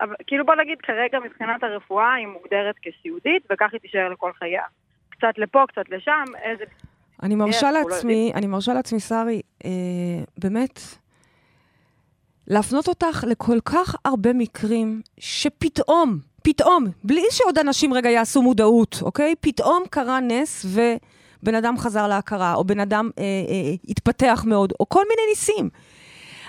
[0.00, 4.62] אבל כאילו בוא נגיד, כרגע מבחינת הרפואה היא מוגדרת כסיעודית, וכך היא תישאר לכל חייה.
[5.08, 6.64] קצת לפה, קצת לשם, איזה...
[7.22, 9.70] אני מרשה לעצמי, אני מרשה לעצמי, שרי, אה,
[10.38, 10.80] באמת,
[12.46, 19.34] להפנות אותך לכל כך הרבה מקרים שפתאום, פתאום, בלי שעוד אנשים רגע יעשו מודעות, אוקיי?
[19.40, 24.88] פתאום קרה נס ובן אדם חזר להכרה, או בן אדם אה, אה, התפתח מאוד, או
[24.88, 25.68] כל מיני ניסים.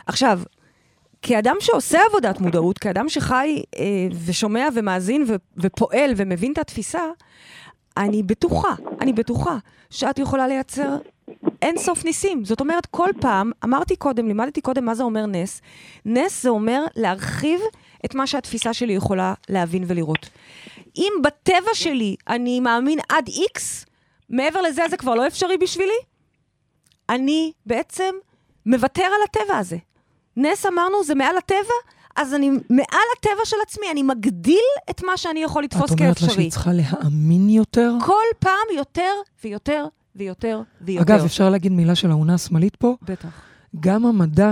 [0.06, 0.40] עכשיו,
[1.22, 3.84] כאדם שעושה עבודת מודעות, כאדם שחי אה,
[4.26, 7.02] ושומע ומאזין ו- ופועל ומבין את התפיסה,
[7.98, 9.58] אני בטוחה, אני בטוחה
[9.90, 10.98] שאת יכולה לייצר
[11.64, 12.46] אין סוף ניסים.
[12.46, 15.62] זאת אומרת, כל פעם, אמרתי קודם, לימדתי קודם מה זה אומר נס.
[16.06, 17.60] נס זה אומר להרחיב
[18.06, 20.30] את מה שהתפיסה שלי יכולה להבין ולראות.
[20.98, 23.86] אם בטבע שלי אני מאמין עד איקס,
[24.30, 26.00] מעבר לזה זה כבר לא אפשרי בשבילי,
[27.10, 28.16] אני בעצם
[28.66, 29.78] מוותר על הטבע הזה.
[30.38, 31.76] נס אמרנו, זה מעל הטבע,
[32.16, 36.02] אז אני מעל הטבע של עצמי, אני מגדיל את מה שאני יכול את לתפוס אומרת
[36.02, 36.34] לה כאפשרי.
[36.34, 37.94] שהיא צריכה להאמין יותר?
[38.06, 41.14] כל פעם יותר ויותר ויותר ויותר.
[41.14, 42.96] אגב, אפשר להגיד מילה של האונה השמאלית פה?
[43.02, 43.30] בטח.
[43.80, 44.52] גם המדע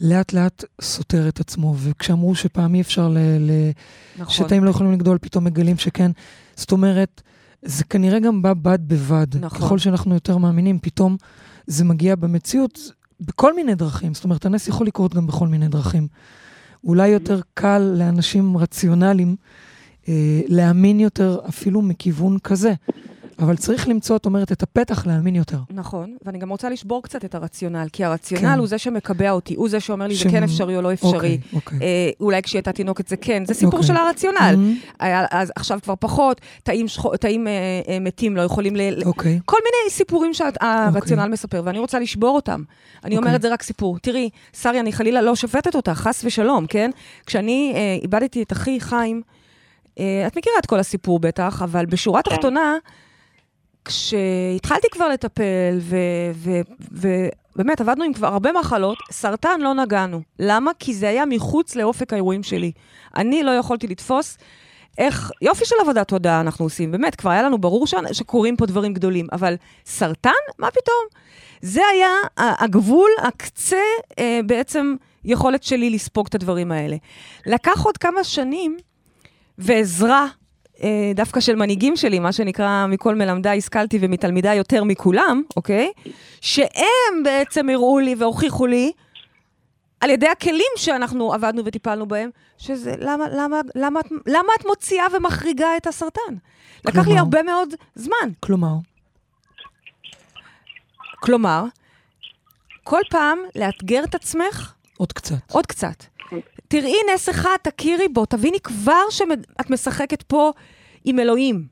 [0.00, 3.70] לאט לאט סותר את עצמו, וכשאמרו שפעם אי אפשר, ל- ל-
[4.18, 4.34] נכון.
[4.34, 6.10] שתאים לא יכולים לגדול, פתאום מגלים שכן.
[6.56, 7.22] זאת אומרת,
[7.62, 9.26] זה כנראה גם בא בד בבד.
[9.40, 9.58] נכון.
[9.58, 11.16] ככל שאנחנו יותר מאמינים, פתאום
[11.66, 12.78] זה מגיע במציאות
[13.20, 14.14] בכל מיני דרכים.
[14.14, 16.08] זאת אומרת, הנס יכול לקרות גם בכל מיני דרכים.
[16.84, 19.36] אולי יותר קל לאנשים רציונליים
[20.08, 22.74] אה, להאמין יותר אפילו מכיוון כזה.
[23.38, 25.58] אבל צריך למצוא, את אומרת, את הפתח להאמין יותר.
[25.70, 28.58] נכון, ואני גם רוצה לשבור קצת את הרציונל, כי הרציונל כן.
[28.58, 31.12] הוא זה שמקבע אותי, הוא זה שאומר לי זה שמ- כן אפשרי או לא אפשרי.
[31.14, 31.78] אוקיי, אוקיי.
[31.82, 33.86] אה, אולי כשהיא הייתה תינוקת זה כן, זה סיפור אוקיי.
[33.86, 34.54] של הרציונל.
[34.56, 37.52] Mhm, היה- אז עכשיו כבר פחות, תאים, שחו, תאים אה,
[37.88, 38.80] אה, מתים לא יכולים ל...
[39.06, 39.40] אוקיי.
[39.44, 42.62] כל מיני סיפורים שהרציונל מספר, ואני רוצה לשבור אותם.
[43.04, 43.28] אני אוקיי.
[43.28, 43.98] אומרת, זה רק סיפור.
[43.98, 46.90] תראי, שרי, אני חלילה לא שופטת אותך, חס ושלום, כן?
[47.26, 49.22] כשאני אה, איבדתי את אחי חיים,
[49.98, 52.30] אה, את מכירה את כל הסיפור בטח, אבל בשורה כן.
[53.88, 55.80] כשהתחלתי כבר לטפל,
[56.90, 60.20] ובאמת עבדנו עם כבר הרבה מחלות, סרטן לא נגענו.
[60.38, 60.70] למה?
[60.78, 62.72] כי זה היה מחוץ לאופק האירועים שלי.
[63.16, 64.38] אני לא יכולתי לתפוס
[64.98, 67.94] איך, יופי של עבודת תודעה אנחנו עושים, באמת, כבר היה לנו ברור ש...
[68.12, 69.54] שקורים פה דברים גדולים, אבל
[69.86, 70.30] סרטן?
[70.58, 71.04] מה פתאום?
[71.62, 73.76] זה היה הגבול, הקצה,
[74.18, 76.96] אה, בעצם יכולת שלי לספוג את הדברים האלה.
[77.46, 78.76] לקח עוד כמה שנים,
[79.58, 80.26] ועזרה,
[81.14, 85.92] דווקא של מנהיגים שלי, מה שנקרא, מכל מלמדיי השכלתי ומתלמידיי יותר מכולם, אוקיי?
[86.40, 88.92] שהם בעצם הראו לי והוכיחו לי,
[90.00, 95.76] על ידי הכלים שאנחנו עבדנו וטיפלנו בהם, שזה, למה, למה, למה, למה את מוציאה ומחריגה
[95.76, 96.34] את הסרטן?
[96.84, 97.18] לקח לי כלומר?
[97.18, 98.30] הרבה מאוד זמן.
[98.40, 98.74] כלומר,
[101.20, 101.64] כלומר,
[102.84, 105.52] כל פעם לאתגר את עצמך עוד קצת.
[105.52, 106.04] עוד קצת.
[106.68, 110.52] תראי נס אחד, תכירי בו, תביני כבר שאת משחקת פה
[111.04, 111.64] עם אלוהים.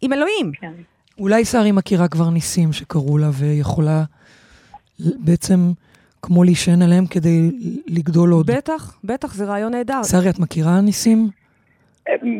[0.00, 0.52] עם אלוהים.
[0.60, 0.72] כן.
[1.18, 4.02] אולי שרי מכירה כבר ניסים שקרו לה ויכולה
[4.98, 5.72] בעצם
[6.22, 7.50] כמו להישען עליהם כדי
[7.86, 8.50] לגדול עוד.
[8.50, 10.02] בטח, בטח, זה רעיון נהדר.
[10.02, 11.28] שרי, את מכירה ניסים?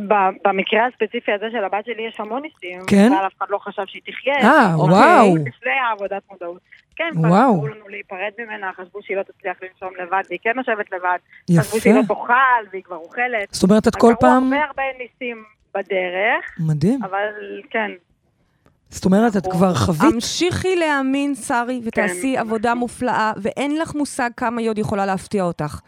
[0.09, 2.81] ב- במקרה הספציפי הזה של הבת שלי יש המון ניסים.
[2.87, 3.13] כן?
[3.27, 4.51] אף אחד לא חשב שהיא תחיה.
[4.51, 5.37] אה, אוקיי, וואו.
[5.37, 6.61] לפני העבודת מודעות.
[6.97, 7.55] כן, וואו.
[7.55, 11.19] אמרו לנו להיפרד ממנה, חשבו שהיא לא תצליח לנשום לבד, והיא כן יושבת לבד.
[11.61, 11.81] חשבו יפה.
[11.81, 13.49] שהיא לא תאכל, והיא כבר אוכלת.
[13.51, 14.53] זאת אומרת, את כל פעם...
[14.53, 17.05] הרבה הרבה ניסים בדרך, מדהים.
[17.05, 17.29] אבל
[17.71, 17.91] כן.
[18.89, 20.15] זאת אומרת, את כבר חווית...
[20.15, 22.41] המשיכי להאמין, שרי, ותעשי כן.
[22.41, 25.81] עבודה מופלאה, ואין לך מושג כמה היא עוד יכולה להפתיע אותך.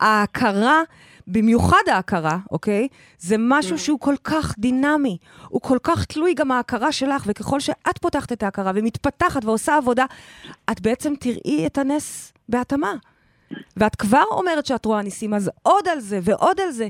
[0.00, 0.82] ההכרה,
[1.28, 2.88] במיוחד ההכרה, אוקיי?
[3.18, 5.16] זה משהו שהוא כל כך דינמי.
[5.48, 10.04] הוא כל כך תלוי גם ההכרה שלך, וככל שאת פותחת את ההכרה ומתפתחת ועושה עבודה,
[10.70, 12.92] את בעצם תראי את הנס בהתאמה.
[13.76, 16.88] ואת כבר אומרת שאת רואה ניסים, אז עוד על זה ועוד על זה.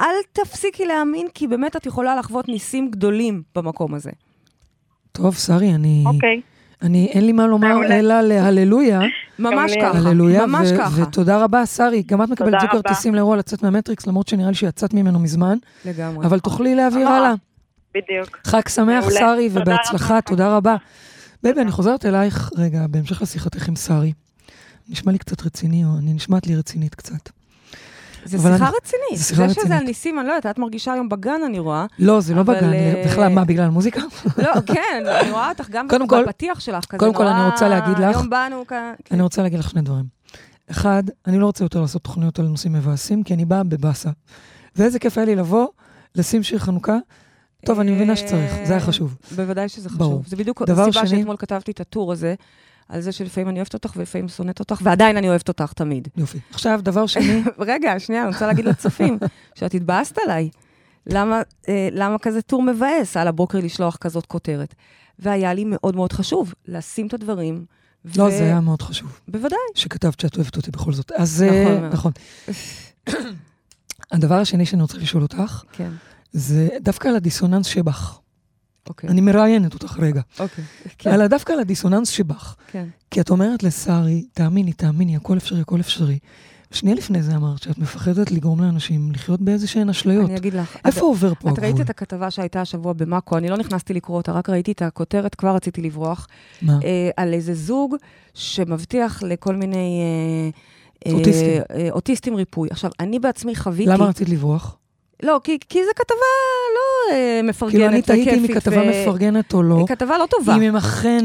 [0.00, 4.10] אל תפסיקי להאמין, כי באמת את יכולה לחוות ניסים גדולים במקום הזה.
[5.12, 6.04] טוב, שרי, אני...
[6.06, 6.40] אוקיי.
[6.84, 7.76] אני, אין לי מה לומר.
[7.90, 9.00] אלא להללויה.
[9.38, 9.72] ממש.
[9.82, 9.98] ככה.
[9.98, 10.46] הללויה.
[10.46, 11.02] ממש ו- ככה.
[11.02, 12.02] ותודה רבה, שרי.
[12.06, 12.70] גם את מקבלת זוג.
[12.70, 16.26] כרטיסים לאירוע לצאת מהמטריקס, למרות שנראה לי שיצאת ממנו מזמן, לגמרי.
[16.26, 17.16] אבל תוכלי להעביר אה.
[17.16, 17.34] הלאה.
[17.94, 18.38] בדיוק.
[18.44, 19.04] חג שמח.
[19.10, 20.20] שרי, ובהצלחה.
[20.20, 20.76] תודה רבה.
[21.42, 24.12] baby, אני חוזרת אלייך רגע, בהמשך לשיחתך עם שרי.
[24.88, 27.30] נשמע לי קצת רציני, או אני נשמעת לי רצינית קצת.
[28.24, 29.18] זה שיחה אני- רצינית.
[29.18, 29.80] זה שיחה זה שזה רצינית.
[29.80, 31.86] על ניסים, אני לא יודעת, את מרגישה היום בגן, אני רואה.
[31.98, 34.00] לא, זה לא אבל, בגן, אה, בכלל, מה, בגלל המוזיקה?
[34.38, 35.88] לא, כן, אני רואה אותך גם
[36.26, 37.34] בפתיח שלך, כזה קודם כל, נורא...
[37.40, 38.92] אני רוצה להגיד לך- היום באנו כאן...
[39.04, 39.14] כן.
[39.14, 40.04] אני רוצה להגיד לך שני דברים.
[40.70, 44.10] אחד, אני לא רוצה יותר לעשות תוכניות על נושאים מבאסים, כי אני באה בבאסה.
[44.76, 45.66] ואיזה כיף היה לי לבוא,
[46.14, 46.96] לשים שיר חנוכה.
[47.66, 49.16] טוב, אני מבינה שצריך, זה היה חשוב.
[49.36, 49.98] בוודאי שזה חשוב.
[49.98, 50.22] ברור.
[50.26, 52.34] זה בדיוק הסיבה שאתמול כתבתי את הטור הזה,
[52.88, 56.08] על זה שלפעמים אני אוהבת אותך ולפעמים שונאת אותך, ועדיין אני אוהבת אותך תמיד.
[56.16, 56.38] יופי.
[56.50, 59.18] עכשיו, דבר שני, רגע, שנייה, אני רוצה להגיד לצופים,
[59.58, 60.50] שאת התבאסת עליי.
[61.06, 64.74] למה, אה, למה כזה טור מבאס על הבוקר לשלוח כזאת כותרת?
[65.18, 67.64] והיה לי מאוד מאוד חשוב לשים את הדברים.
[68.16, 69.58] לא, ו- זה היה מאוד חשוב, בוודאי.
[69.74, 71.12] שכתבת שאת אוהבת אותי בכל זאת.
[71.12, 71.88] אז נכון אה.
[71.88, 72.12] נכון.
[74.12, 75.90] הדבר השני שאני רוצה לשאול אותך, כן,
[76.32, 78.18] זה דווקא על הדיסוננס שבך.
[78.88, 79.10] אוקיי.
[79.10, 80.20] אני מראיינת אותך רגע.
[80.40, 80.64] אוקיי,
[80.98, 82.56] כן, אלא דווקא על הדיסוננס שבך.
[82.70, 82.86] כן.
[83.10, 86.18] כי את אומרת לשרי, תאמיני, תאמיני, הכל אפשרי, הכל אפשרי.
[86.70, 90.28] שנייה לפני זה אמרת שאת מפחדת לגרום לאנשים לחיות באיזה שהן אשליות.
[90.30, 90.76] אני אגיד לך.
[90.84, 91.82] איפה את- עובר פה את ראית הגבול?
[91.84, 95.54] את הכתבה שהייתה השבוע במאקו, אני לא נכנסתי לקרוא אותה, רק ראיתי את הכותרת, כבר
[95.54, 96.28] רציתי לברוח,
[96.62, 96.78] מה?
[96.84, 97.96] אה, על איזה זוג
[98.34, 100.00] שמבטיח לכל מיני...
[101.06, 101.62] אה, אה, אוטיסטים.
[101.70, 102.68] אה, אוטיסטים ריפוי.
[102.70, 103.90] עכשיו, אני בעצמי חוויתי...
[103.90, 104.76] למה רצית לברוח?
[105.24, 106.16] לא, כי, כי זו כתבה
[106.74, 110.18] לא אה, מפרגנת כאילו, אני תהיתי אם וכיפית היא כתבה ו- מפרגנת או לא, כתבה
[110.18, 110.56] לא טובה.
[110.56, 111.24] אם הם אכן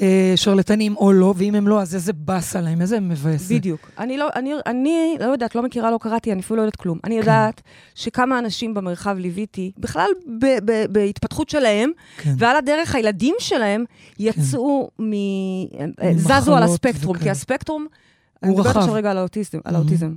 [0.00, 3.54] אה, שרלטנים או לא, ואם הם לא, אז איזה באסה להם, איזה מבאס זה.
[3.54, 3.90] בדיוק.
[3.98, 6.98] אני לא, אני, אני לא יודעת, לא מכירה, לא קראתי, אני אפילו לא יודעת כלום.
[7.04, 7.20] אני כן.
[7.20, 7.62] יודעת
[7.94, 10.08] שכמה אנשים במרחב ליוויתי, בכלל
[10.40, 12.34] ב, ב, בהתפתחות שלהם, כן.
[12.38, 13.84] ועל הדרך הילדים שלהם
[14.18, 15.12] יצאו מ...
[16.02, 17.24] אה, זזו על הספקטרום, וכאלה.
[17.24, 17.82] כי הספקטרום...
[17.82, 17.88] הוא
[18.42, 18.78] אני מדברת רחב.
[18.78, 19.78] עכשיו רגע על האוטיזם, על Mhm.
[19.78, 20.12] האוטיזם.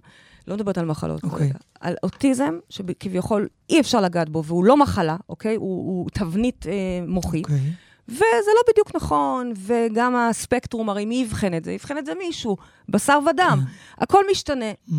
[0.51, 1.23] לא מדברת על מחלות.
[1.23, 1.39] אוקיי.
[1.39, 1.59] כרגע.
[1.79, 5.55] על אוטיזם, שכביכול אי אפשר לגעת בו, והוא לא מחלה, אוקיי?
[5.55, 6.71] הוא, הוא תבנית אה,
[7.07, 7.45] מוחית.
[7.45, 7.59] אוקיי.
[8.07, 8.21] וזה
[8.55, 11.71] לא בדיוק נכון, וגם הספקטרום, הרי מי יבחן את זה?
[11.71, 12.57] יבחן את זה מישהו,
[12.89, 13.59] בשר ודם.
[13.65, 14.03] כן.
[14.03, 14.71] הכל משתנה.
[14.89, 14.93] Mm.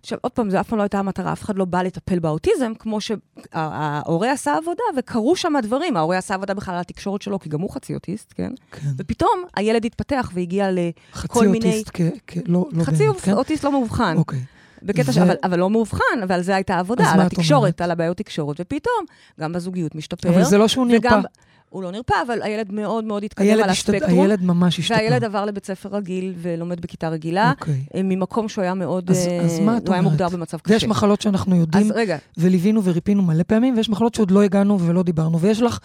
[0.00, 2.72] עכשיו, עוד פעם, זו אף פעם לא הייתה המטרה, אף אחד לא בא לטפל באוטיזם,
[2.78, 5.96] כמו שההורה עשה עבודה, וקרו שם דברים.
[5.96, 8.52] ההורה עשה עבודה בכלל על התקשורת שלו, כי גם הוא חצי אוטיסט, כן?
[8.70, 8.88] כן.
[8.98, 10.68] ופתאום הילד התפתח והגיע
[11.12, 11.68] חצי לכל מיני...
[11.68, 13.32] אוטיסט, כ- כ- לא לא חצי באמת, כן?
[13.32, 14.16] אוטיסט לא מאובחן.
[14.16, 14.40] אוקיי.
[14.82, 15.16] בקטע ש...
[15.16, 17.32] ו- אבל, אבל לא מאובחן, ועל זה הייתה עבודה, על אומרת?
[17.32, 19.04] התקשורת, על הבעיות תקשורת, ופתאום
[19.40, 20.28] גם בזוגיות משתפר.
[20.28, 21.06] אבל זה לא שהוא נרפא.
[21.06, 21.22] וגם,
[21.68, 24.20] הוא לא נרפא, אבל הילד מאוד מאוד התקדם הילד על השתפ- הספקטרום.
[24.20, 24.94] הילד ממש השתפר.
[25.00, 27.74] והילד עבר לבית ספר רגיל ולומד בכיתה רגילה, אוקיי.
[27.94, 29.10] אה, ממקום שהוא היה מאוד...
[29.10, 30.12] אז- אה, אז מה את הוא היה אומרת?
[30.12, 30.74] מוגדר במצב קשה.
[30.74, 34.80] ויש מחלות שאנחנו יודעים אז רגע, וליווינו וריפינו מלא פעמים, ויש מחלות שעוד לא הגענו
[34.80, 35.40] ולא דיברנו.
[35.40, 35.78] ויש לך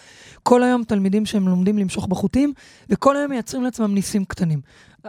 [0.44, 2.54] כל היום תלמידים שהם לומדים למשוך בחוטים,
[2.90, 4.62] וכל היום מייצרים לעצמם ניסים קטנים.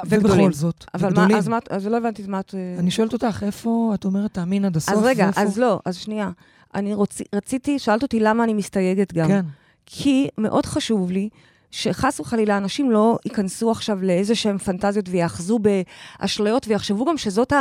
[0.06, 0.40] וגדולים.
[0.46, 1.36] ובכל זאת, אבל מה, וגדולים.
[1.36, 2.54] אז מה, אז לא הבנתי מה את...
[2.54, 4.94] אה, אני שואלת אותך, איפה את אומרת תאמין עד הסוף?
[4.94, 6.30] אז רגע, ואיפה- אז לא, אז שנייה.
[6.74, 9.28] אני רוצ, רציתי, שאלת אותי למה אני מסתייגת גם.
[9.28, 9.44] כן,
[9.86, 11.28] כי מאוד חשוב לי
[11.70, 17.52] שחס וחלילה אנשים לא ייכנסו עכשיו לאיזה שהם פנטזיות ויאחזו באשליות ויחשבו גם שזאת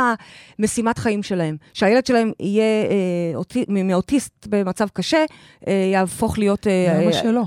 [0.58, 1.56] המשימת חיים שלהם.
[1.74, 5.24] שהילד שלהם יהיה אה, אוטי, מאוטיסט במצב קשה,
[5.68, 6.66] אה, יהפוך להיות...
[6.66, 7.42] אה, למה אה, שלא?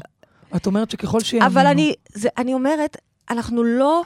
[0.55, 1.51] את אומרת שככל שיאמינו...
[1.51, 2.97] אבל אני, זה, אני אומרת,
[3.29, 4.03] אנחנו לא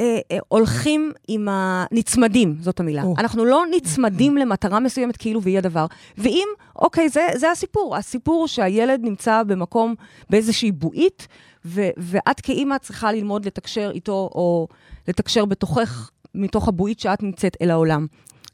[0.00, 1.84] אה, אה, הולכים עם ה...
[1.92, 3.02] נצמדים, זאת המילה.
[3.02, 3.14] או.
[3.18, 5.86] אנחנו לא נצמדים למטרה מסוימת כאילו והיא הדבר.
[6.18, 7.96] ואם, אוקיי, זה, זה הסיפור.
[7.96, 9.94] הסיפור שהילד נמצא במקום,
[10.30, 11.28] באיזושהי בועית,
[11.64, 14.68] ו, ואת כאימא צריכה ללמוד לתקשר איתו, או
[15.08, 18.06] לתקשר בתוכך, מתוך הבועית שאת נמצאת אל העולם.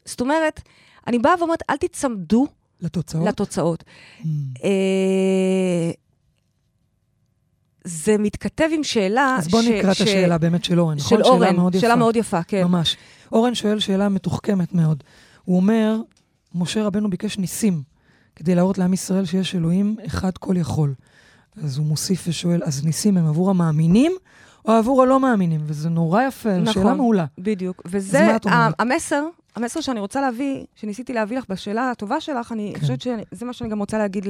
[0.05, 0.61] זאת אומרת,
[1.07, 2.47] אני באה ואומרת, אל תצמדו
[2.81, 3.27] לתוצאות?
[3.27, 3.83] לתוצאות.
[3.83, 4.25] Mm.
[4.63, 5.91] אה,
[7.87, 9.35] זה מתכתב עם שאלה...
[9.39, 11.17] אז בוא ש- נקרא את ש- השאלה באמת של אורן, נכון?
[11.17, 11.95] של שאלה אורן, מאוד שאלה יפה.
[11.95, 12.63] מאוד יפה, כן.
[12.63, 12.97] ממש.
[13.31, 15.03] אורן שואל שאלה מתוחכמת מאוד.
[15.45, 15.97] הוא אומר,
[16.55, 17.81] משה רבנו ביקש ניסים
[18.35, 20.93] כדי להראות לעם ישראל שיש אלוהים אחד כל יכול.
[21.63, 24.11] אז הוא מוסיף ושואל, אז ניסים הם עבור המאמינים
[24.65, 25.61] או עבור הלא מאמינים?
[25.63, 26.73] וזה נורא יפה, נכון.
[26.73, 27.25] שאלה מעולה.
[27.37, 27.81] בדיוק.
[27.85, 28.45] וזה את
[28.79, 29.23] המסר,
[29.55, 32.79] המסר שאני רוצה להביא, שניסיתי להביא לך בשאלה הטובה שלך, אני כן.
[32.81, 34.27] חושבת שזה מה שאני גם רוצה להגיד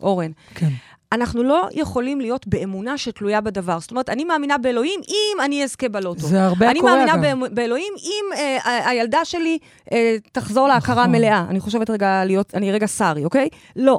[0.00, 0.30] לאורן.
[0.54, 0.70] כן.
[1.12, 3.80] אנחנו לא יכולים להיות באמונה שתלויה בדבר.
[3.80, 6.20] זאת אומרת, אני מאמינה באלוהים אם אני אזכה בלוטו.
[6.26, 7.22] זה הרבה אני קורה מאמינה גם.
[7.42, 9.58] באמ- באלוהים אם אה, הילדה שלי
[9.92, 11.12] אה, תחזור להכרה נכון.
[11.12, 11.44] מלאה.
[11.48, 13.48] אני חושבת רגע להיות, אני רגע שרי, אוקיי?
[13.76, 13.98] לא.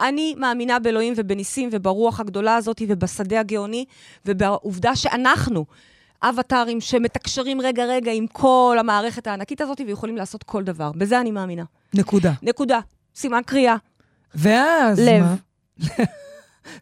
[0.00, 3.84] אני מאמינה באלוהים ובניסים וברוח הגדולה הזאת ובשדה הגאוני
[4.26, 5.64] ובעובדה שאנחנו
[6.22, 10.90] אבטארים שמתקשרים רגע-רגע עם כל המערכת הענקית הזאת ויכולים לעשות כל דבר.
[10.94, 11.64] בזה אני מאמינה.
[11.94, 12.32] נקודה.
[12.42, 12.80] נקודה.
[13.16, 13.76] סימן קריאה.
[14.34, 15.22] ואז לב.
[15.22, 15.34] מה?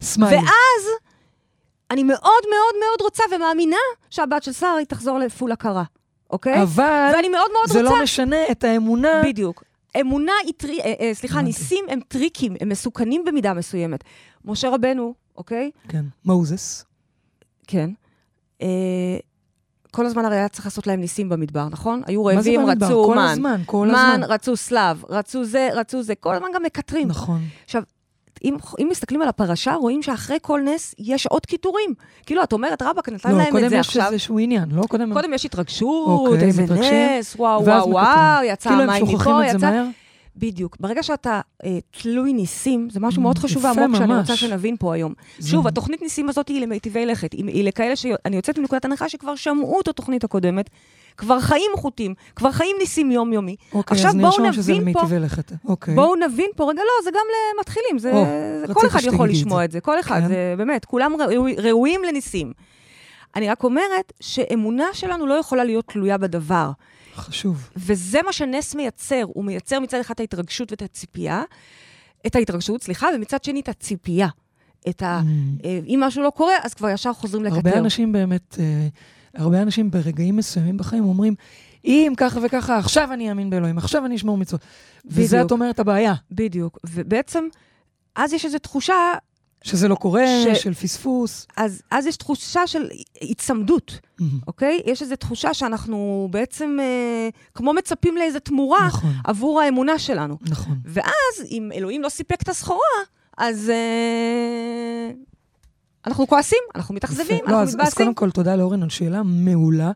[0.02, 0.34] סמייל.
[0.34, 0.86] ואז
[1.90, 3.76] אני מאוד מאוד מאוד רוצה ומאמינה
[4.10, 5.84] שהבת של שרי תחזור לפול הכרה,
[6.30, 6.62] אוקיי?
[6.62, 7.94] אבל ואני מאוד מאוד זה רוצה...
[7.94, 9.22] לא משנה את האמונה.
[9.24, 9.64] בדיוק.
[10.00, 10.80] אמונה היא טרי...
[10.80, 11.42] אה, אה, סליחה.
[11.42, 14.04] ניסים הם טריקים, הם מסוכנים במידה מסוימת.
[14.44, 15.70] משה רבנו, אוקיי?
[15.88, 16.84] כן, מוזס.
[17.66, 17.90] כן.
[18.62, 18.68] אה,
[19.90, 22.02] כל הזמן הרי היה צריך לעשות להם ניסים במדבר, נכון?
[22.06, 22.86] היו מה זה רעבים, במדבר?
[22.86, 23.22] רצו כל מן.
[23.22, 24.24] הזמן, כל מן, הזמן.
[24.24, 27.08] רצו סלב, רצו זה, רצו זה, כל הזמן גם מקטרים.
[27.08, 27.40] נכון.
[28.44, 31.94] אם, אם מסתכלים על הפרשה, רואים שאחרי כל נס יש עוד קיטורים.
[32.26, 34.06] כאילו, את אומרת, רבאק, נתן לא, להם את קודם זה יש עכשיו.
[34.12, 34.82] איזשהו עניין, לא?
[34.88, 35.12] קודם...
[35.12, 37.90] קודם יש התרגשות, אוקיי, איזה מתרגשים, נס, וואו, וואו.
[37.90, 39.82] וואו, יצא כאילו המים מפה, יצא...
[40.36, 40.76] בדיוק.
[40.80, 44.36] ברגע שאתה אה, תלוי ניסים, זה משהו Mm, מאוד חשוב ועמוק שאני רוצה.
[44.36, 45.12] שנבין פה היום.
[45.38, 47.32] זה- שוב, התוכנית ניסים הזאת היא למיטיבי לכת.
[47.32, 48.06] היא, היא לכאלה ש...
[48.26, 50.70] אני יוצאת מנקודת הנחה שכבר שמעו את התוכנית הקודמת,
[51.16, 53.56] כבר חיים חוטים, כבר חיים ניסים יומיומי.
[53.72, 55.00] אוקיי, עכשיו בואו נבין פה-.
[55.64, 55.94] אוקיי.
[55.94, 57.24] בואו נבין פה, רגע, לא, זה גם
[57.56, 59.64] למתחילים, זה, או, זה רציתי כל אחד יכול שתגידי את לשמוע זה.
[59.64, 60.28] את זה, כל אחד, כן.
[60.28, 62.52] זה באמת, כולם ראוי, ראויים לניסים.
[63.36, 66.70] אני רק אומרת שאמונה שלנו לא יכולה להיות תלויה בדבר.
[67.20, 67.70] חשוב.
[67.76, 71.42] וזה מה שנס מייצר, הוא מייצר מצד אחד את ההתרגשות ואת הציפייה,
[72.26, 74.28] את ההתרגשות, סליחה, ומצד שני את הציפייה.
[74.88, 75.20] את ה...
[75.20, 75.64] Mm.
[75.64, 77.56] אה, אם משהו לא קורה, אז כבר ישר חוזרים לקטר.
[77.56, 78.88] הרבה אנשים באמת, אה,
[79.34, 81.34] הרבה אנשים ברגעים מסוימים בחיים אומרים,
[81.84, 84.60] אם ככה וככה, עכשיו אני אאמין באלוהים, עכשיו אני אשמור מצוות.
[85.04, 85.42] וזה.
[85.42, 86.78] את אומרת הבעיה, בדיוק.
[86.84, 87.44] ובעצם,
[88.16, 88.94] אז יש איזו תחושה,
[89.64, 91.46] שזה לא קורה, ש- של פספוס.
[91.56, 92.88] אז, אז יש תחושה של
[93.20, 94.24] היצמדות, Mhm.
[94.46, 94.80] אוקיי?
[94.86, 100.36] יש איזו תחושה שאנחנו בעצם אה, כמו מצפים לאיזו תמורה נכון, עבור האמונה שלנו.
[100.42, 100.78] נכון.
[100.84, 102.80] ואז, אם אלוהים לא סיפק את הסחורה,
[103.38, 105.10] אז אה,
[106.06, 107.44] אנחנו כועסים, אנחנו מתאכזבים, יפה.
[107.44, 107.96] אנחנו לא, אז, אז מתבאסים.
[108.04, 109.90] קודם כל, תודה לאורן על שאלה מעולה,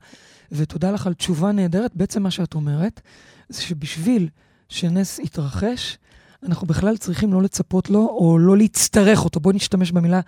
[0.52, 1.90] ותודה לך על תשובה נהדרת.
[1.94, 3.00] בעצם מה שאת אומרת,
[3.48, 4.28] זה שבשביל
[4.68, 5.98] שנס יתרחש,
[6.44, 9.40] אנחנו בכלל צריכים לא לצפות לו, או לא להצטרך אותו.
[9.40, 10.20] בואי נשתמש במילה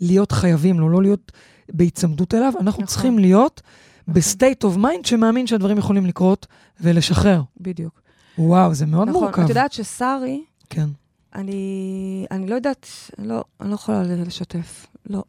[0.00, 1.32] להיות חייבים לו, לא להיות
[1.72, 2.52] בהיצמדות אליו.
[2.60, 2.84] אנחנו נכון.
[2.84, 3.60] צריכים להיות
[4.08, 6.46] ב state of mind שמאמין שהדברים יכולים לקרות
[6.80, 7.42] ולשחרר.
[7.60, 8.00] בדיוק.
[8.38, 9.42] וואו, זה מאוד נכון, מורכב.
[9.42, 10.86] את יודעת ששרי, כן.
[11.34, 12.86] אני, אני לא יודעת,
[13.18, 14.86] לא, אני לא יכולה לשתף.
[15.10, 15.22] לא.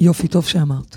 [0.00, 0.96] יופי, טוב שאמרת.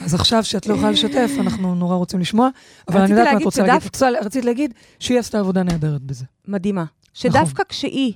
[0.00, 2.48] אז עכשיו שאת לא יכולה לשתף, אנחנו נורא רוצים לשמוע,
[2.88, 4.26] אבל אני יודעת מה את רוצה להגיד.
[4.26, 6.24] רצית להגיד שהיא עשתה עבודה נהדרת בזה.
[6.48, 6.84] מדהימה.
[7.24, 7.30] נכון.
[7.30, 8.12] שדווקא כשהיא,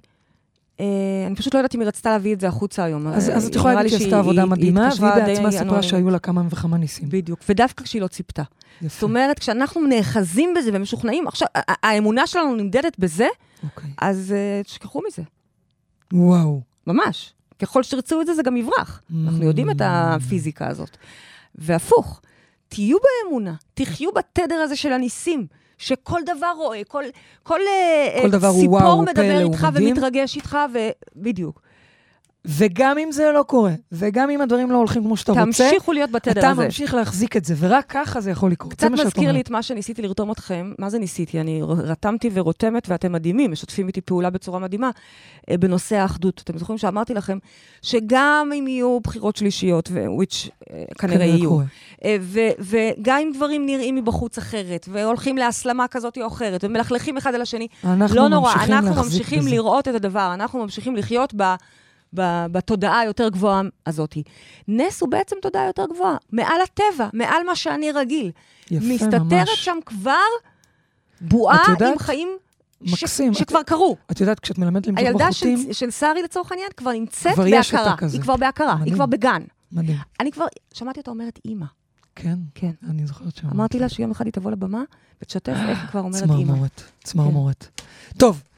[0.80, 0.86] אה,
[1.26, 3.06] אני פשוט לא יודעת אם היא רצתה להביא את זה החוצה היום.
[3.06, 5.82] אז אז את יכולה להגיד שהיא עשתה עבודה מדהימה, והיא בעצמה סיפרה.
[5.82, 7.08] שהיו לה כמה וכמה ניסים.
[7.08, 8.42] בדיוק, ודווקא כשהיא לא ציפתה.
[8.82, 8.94] יפה.
[8.94, 13.26] זאת אומרת, כשאנחנו נאחזים בזה ומשוכנעים, עכשיו, האמונה שלנו נמדדת בזה,
[13.62, 13.90] אוקיי.
[13.98, 15.22] אז אה, תשכחו מזה,
[16.12, 16.60] וואו.
[16.86, 17.32] ממש.
[17.58, 19.02] ככל שתרצו את זה, זה גם יברח.
[19.24, 20.96] אנחנו יודעים את הפיזיקה הזאת.
[21.54, 22.20] והפוך,
[22.68, 25.46] תהיו באמונה, תחיו בתדר הזה של הניסים,
[25.80, 27.04] שכל דבר רואה, כל,
[27.42, 29.68] כל, אה, כל דבר הוא ציפור וואו, מדבר איתך.
[29.74, 30.58] ומתרגש איתך,
[31.16, 31.60] ובדיוק.
[32.44, 36.10] וגם אם זה לא קורה, וגם אם הדברים לא הולכים כמו שאתה רוצה, תמשיכו להיות
[36.10, 36.64] בתדר אתה הזה.
[36.64, 38.72] ממשיך להחזיק את זה, ורק ככה זה יכול לקרות.
[38.72, 39.40] קצת מזכיר לי.
[39.40, 40.72] את מה שניסיתי לרתום אתכם.
[40.78, 41.40] מה זה ניסיתי?
[41.40, 44.90] אני רתמתי ורותמת, ואתם מדהימים, משתפים איתי פעולה בצורה מדהימה,
[45.50, 46.40] אה, בנושא האחדות.
[46.44, 47.38] אתם זוכרים שאמרתי לכם
[47.82, 51.58] שגם אם יהיו בחירות שלישיות, וויץ' אה, כנראה יהיו.
[52.04, 52.16] אה,
[52.58, 57.68] וגם אם דברים נראים מבחוץ אחרת, והולכים להסלמה כזאת או אחרת, ומלכלכים אחד על השני,
[58.14, 59.50] לא נורא, אנחנו ממשיכים בזה.
[59.50, 61.54] לראות את הדבר, אנחנו ממשיכים לחיות ב...
[62.12, 64.16] בתודעה היותר גבוהה הזאת.
[64.68, 68.30] נס הוא בעצם תודעה יותר גבוהה, מעל הטבע, מעל מה שאני רגיל.
[68.70, 69.64] יפה, מסתתרת ממש.
[69.64, 70.14] שם כבר
[71.20, 71.92] בועה את יודעת?
[71.92, 72.28] עם חיים
[72.84, 73.34] ש- מקסים.
[73.34, 73.96] שכבר קרו.
[74.10, 77.44] את יודעת, כשאת מלמדת למשוך הילדה של, בחוטים, של שרי, לצורך העניין, כבר נמצאת כבר
[77.50, 77.96] בהכרה.
[78.12, 78.84] היא כבר בהכרה, מדהים.
[78.86, 79.42] היא כבר בגן.
[79.72, 79.96] מדהים.
[80.20, 80.44] אני כבר,
[80.74, 81.66] שמעתי אותה אומרת אימא.
[82.16, 82.70] כן, כן.
[82.88, 83.52] אני זוכרת שאמרת.
[83.54, 84.82] אמרתי לה שיום אחד היא תבוא לבמה
[85.22, 86.34] ותשתף איך היא כבר אומרת אימא.
[86.44, 87.80] צמרמורת, צמרמורת.
[88.18, 88.49] טוב, אה,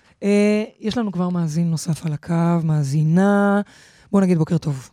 [0.81, 3.61] יש לנו כבר מאזין נוסף על הקו, מאזינה.
[4.13, 4.91] בואו נגיד בוקר טוב.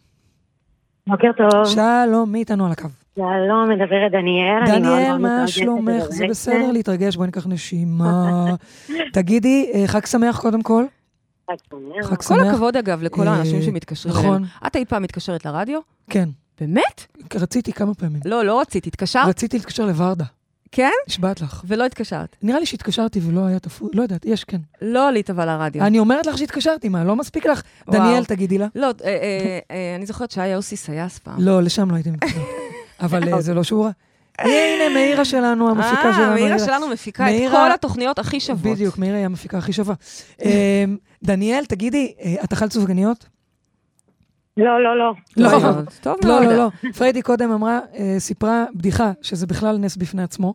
[1.07, 2.87] בוקר טוב, שלום, מי איתנו על הקו?
[3.15, 4.65] שלום, מדברת דניאל.
[4.65, 6.03] דניאל, מה שלומך?
[6.09, 6.25] זה.
[6.29, 8.45] בסדר להתרגש, בואי ניקח נשימה.
[9.13, 10.85] תגידי, אה, חג שמח קודם כל.
[11.51, 12.05] חג שמח.
[12.05, 12.47] חג כל.
[12.47, 14.43] הכבוד, אגב, לכל אה, האנשים שמתקשרים נכון.
[14.67, 15.79] את היית פעם מתקשרת לרדיו?
[16.09, 16.29] כן,
[16.61, 17.05] באמת?
[17.35, 18.21] רציתי כמה פעמים.
[18.25, 18.89] לא, לא רציתי.
[18.89, 19.27] התקשרת?
[19.27, 20.25] רציתי להתקשר לוורדה,
[20.71, 20.91] כן?
[21.10, 21.63] נשבעת לך.
[21.67, 22.36] ולא התקשרת.
[22.41, 24.58] נראה לי שהתקשרתי ולא היה תפוס, לא יודעת, יש, כן.
[24.82, 25.84] לא עלית אבל לרדיו.
[25.84, 27.62] אני אומרת לך שהתקשרתי, מה, לא מספיק לך?
[27.88, 27.99] וואו.
[27.99, 28.67] דניאל, תגידי לה.
[28.75, 31.36] לא, אה, אה, אה, אני זוכרת שהיה יוסי סייס פעם.
[31.39, 32.43] לא, לשם לא הייתי מתקשרת.
[33.01, 33.91] אבל אה, זה לא שורה.
[34.39, 36.32] הנה, מאירה שלנו, המפיקה שלנו.
[36.32, 38.73] אה, מאירה שלנו מפיקה את כל התוכניות הכי שוות.
[38.73, 39.95] בדיוק, מאירה היא המפיקה הכי שווה.
[41.23, 43.25] דניאל, תגידי, את אכלת סופגניות?
[44.60, 45.13] לא, לא, לא.
[45.38, 45.72] לא, טוב לא.
[46.02, 46.43] טוב לא, מאוד.
[46.43, 46.91] לא, לא.
[46.98, 50.54] פריידי קודם אמרה, אה, סיפרה בדיחה, שזה בכלל נס בפני עצמו,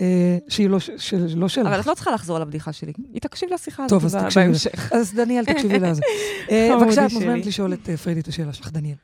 [0.00, 1.66] אה, שהיא לא שלא שלך.
[1.66, 2.92] אבל את לא צריכה לחזור על הבדיחה שלי.
[3.12, 4.44] היא תקשיב לשיחה הזאת טוב, אז תקשיבי.
[4.44, 4.92] בהמשך.
[4.92, 6.02] אז דניאל, תקשיבי לזה.
[6.50, 7.12] אה, בבקשה, את.
[7.12, 8.96] מוזמנת לשאול את פריידי את השאלה שלך, דניאל.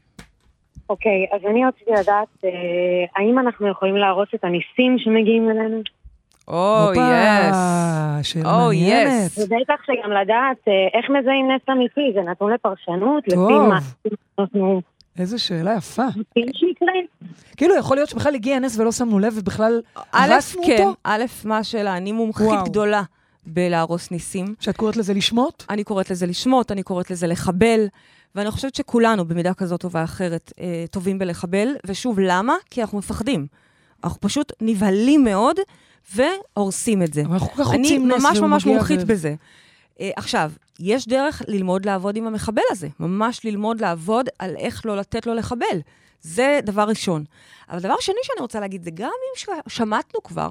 [0.90, 2.44] אוקיי, אז אני רציתי לדעת,
[3.16, 5.82] האם אנחנו יכולים להרוס את הניסים שמגיעים אלינו?
[6.48, 7.56] או, יס.
[8.22, 9.30] שאלה Oh, מעניינת.
[9.30, 9.40] yes.
[9.42, 13.36] ובטח שגם לדעת אה, איך מזהים נס אמיתי, זה נתון לפרשנות, לפי.
[13.36, 13.78] מה
[14.38, 14.80] אנחנו
[15.18, 16.06] איזו שאלה יפה.
[17.56, 19.80] כאילו, יכול להיות שבכלל הגיע נס ולא שמנו לב, ובכלל
[20.12, 20.94] הרסנו כן, אותו?
[21.04, 21.96] א', מה השאלה?
[21.96, 22.64] אני מומחית וואו.
[22.64, 23.02] גדולה
[23.46, 24.54] בלהרוס ניסים.
[24.60, 25.64] שאת קוראת לזה לשמוט?
[25.70, 27.86] אני קוראת לזה לשמוט, אני קוראת לזה לחבל,
[28.34, 31.68] ואני חושבת שכולנו, במידה כזאת או אחרת, אה, טובים בלחבל.
[31.86, 32.54] ושוב, למה?
[32.70, 33.46] כי אנחנו מפחדים.
[34.04, 35.56] אנחנו פשוט נבהלים מאוד
[36.14, 37.22] והורסים את זה.
[37.22, 39.34] אבל אנחנו כל כך אני רוצים נס, ממש והוא ממש מגיע מומחית בזה.
[40.00, 42.88] אה, עכשיו, יש דרך ללמוד לעבוד עם המחבל הזה.
[43.00, 45.80] ממש ללמוד לעבוד על איך לא לתת לו לחבל.
[46.20, 47.24] זה דבר ראשון.
[47.70, 50.50] אבל דבר שני שאני רוצה להגיד, זה גם אם ש- שמטנו כבר,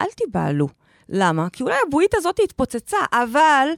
[0.00, 0.68] אל תיבהלו.
[1.08, 1.50] למה?
[1.52, 3.68] כי אולי הבועית הזאת התפוצצה, אבל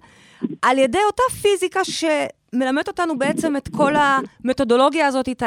[0.63, 5.43] על ידי אותה פיזיקה שמלמדת אותנו בעצם את כל המתודולוגיה הזאת, את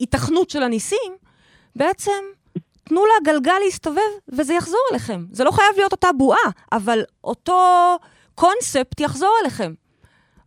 [0.00, 1.12] ההיתכנות של הניסים,
[1.76, 2.10] בעצם
[2.92, 5.24] תנו לגלגל להסתובב וזה יחזור אליכם.
[5.30, 6.38] זה לא חייב להיות אותה בועה,
[6.72, 7.58] אבל אותו
[8.34, 9.72] קונספט יחזור אליכם.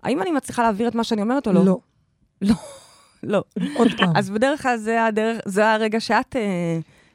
[0.03, 1.65] האם אני מצליחה להעביר את מה שאני אומרת או לא?
[1.65, 1.77] לא.
[2.41, 2.53] לא.
[3.33, 3.43] לא.
[3.77, 4.09] עוד פעם.
[4.15, 6.41] אז בדרך כלל זה, הדרך, זה הרגע שאת אה,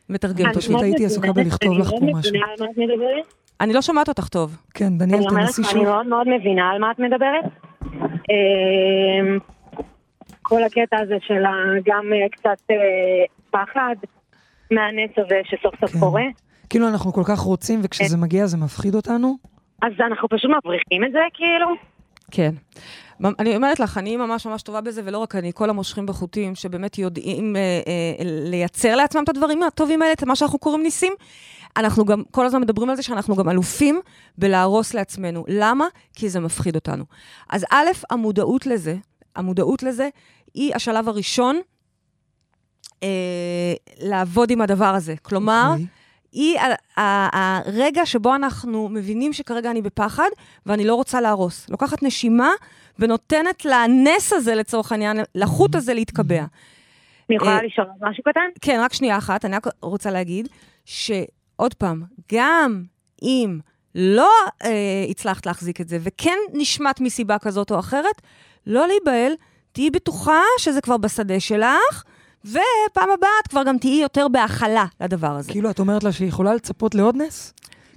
[0.09, 2.33] מתרגמת אני פשוט הייתי עסוקה בלכתוב לך פה אני משהו.
[2.33, 3.35] מאוד מבינה על מה את מדברת.
[3.61, 4.57] אני לא שומעת אותך טוב.
[4.75, 5.83] כן, דניאל, אני אומרת, תנסי אני שוב.
[5.83, 7.45] מאוד מאוד מבינה על מה את מדברת.
[8.31, 9.39] אמ,
[10.43, 11.43] כל הקטע הזה של
[11.85, 12.77] גם אה, קצת אה,
[13.51, 13.97] פחד
[14.71, 16.01] מהנס הזה שסוף סוף כן.
[16.01, 16.23] קורה.
[16.71, 18.23] כאילו אנחנו כל כך רוצים, וכשזה כן.
[18.23, 19.37] מגיע זה מפחיד אותנו.
[19.83, 21.67] אז אנחנו פשוט מבריחים את זה, כאילו?
[22.31, 22.51] כן.
[23.39, 26.99] אני אומרת לך, אני ממש ממש טובה בזה, ולא רק אני, כל המושכים בחוטים שבאמת
[26.99, 31.13] יודעים אה, אה, לייצר לעצמם את הדברים הטובים האלה, את מה שאנחנו קוראים ניסים.
[31.77, 34.01] אנחנו גם כל הזמן מדברים על זה שאנחנו גם אלופים
[34.39, 35.45] בלהרוס לעצמנו.
[35.49, 35.87] למה?
[36.15, 37.05] כי זה מפחיד אותנו.
[37.51, 38.95] אז א', המודעות לזה,
[39.37, 40.09] המודעות לזה,
[40.55, 41.61] היא השלב הראשון
[43.03, 43.09] אה,
[44.01, 45.15] לעבוד עם הדבר הזה.
[45.23, 45.87] כלומר, אוקיי.
[46.33, 46.59] היא
[46.97, 50.29] הרגע שבו אנחנו מבינים שכרגע אני בפחד,
[50.67, 51.71] ואני לא רוצה להרוס.
[51.71, 52.51] לוקחת נשימה
[52.99, 56.45] ונותנת לנס הזה, לצורך העניין, לחוט הזה להתקבע.
[57.31, 58.41] אני יכולה אה, לשאול משהו קטן?
[58.61, 60.49] כן, רק שנייה אחת, אני רק רוצה להגיד,
[60.85, 62.03] שעוד פעם,
[62.33, 62.83] גם
[63.23, 63.59] אם
[63.95, 64.31] לא
[64.65, 64.71] אה,
[65.11, 68.23] הצלחת להחזיק את זה, וכן נשמט מסיבה כזאת או אחרת,
[68.67, 69.33] לא להיבהל,
[69.73, 72.05] תהיי בטוחה שזה כבר בשדה שלך,
[72.45, 72.59] ופעם
[73.15, 75.53] הבאה את כבר גם תהיי יותר בהכלה לדבר הזה.
[75.53, 77.53] כאילו, את אומרת לה שהיא יכולה לצפות לעוד נס?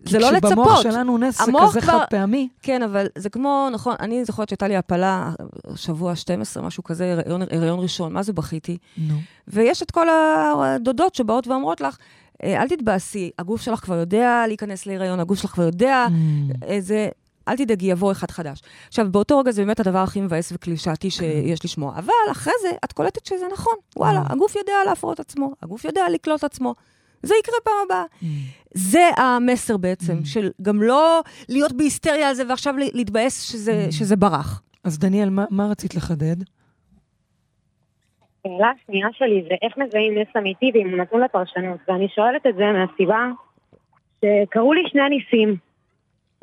[0.05, 0.81] זה לא כי כשבמוח לצפות.
[0.93, 2.49] שלנו נס זה כזה כבר- חד פעמי.
[2.61, 5.31] כן, אבל זה כמו, נכון, אני זוכרת שהייתה לי הפלה,
[5.75, 8.77] שבוע 12, משהו כזה, הריון, הריון ראשון, מה זה בכיתי?
[8.97, 9.13] נו.
[9.47, 11.97] ויש את כל הדודות שבאות ואומרות לך,
[12.43, 16.55] "אה, אל תתבאסי, הגוף שלך כבר יודע להיכנס להיריון, הגוף שלך כבר יודע Mm.
[16.65, 17.09] איזה...
[17.47, 18.61] אל תדאגי, יבוא אחד חדש.
[18.87, 21.93] עכשיו, באותו רגע זה באמת הדבר הכי מבאס וקלישאתי שיש לשמוע.
[21.97, 23.73] אבל אחרי זה, את קולטת שזה נכון.
[23.97, 24.33] וואלה, Mm.
[24.33, 26.75] הגוף יודע להפרות עצמו, הגוף יודע לקלוט עצמו.
[27.23, 28.03] זה יקרה פעם הבאה.
[28.21, 28.25] Mm.
[28.73, 34.61] זה המסר בעצם, של גם לא להיות בהיסטריה על זה ועכשיו להתבאס שזה, שזה ברח.
[34.83, 36.35] אז דניאל, מה- מה רצית לחדד?
[38.45, 41.79] השאלה השנייה שלי זה איך מזהים נס אמיתי ואם הוא נתון לפרשנות.
[41.87, 43.17] ואני שואלת את זה מהסיבה
[44.25, 45.55] שקרו לי שני ניסים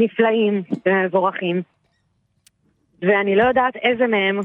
[0.00, 1.62] נפלאים ומבורכים,
[3.02, 4.40] ואני לא יודעת איזה מהם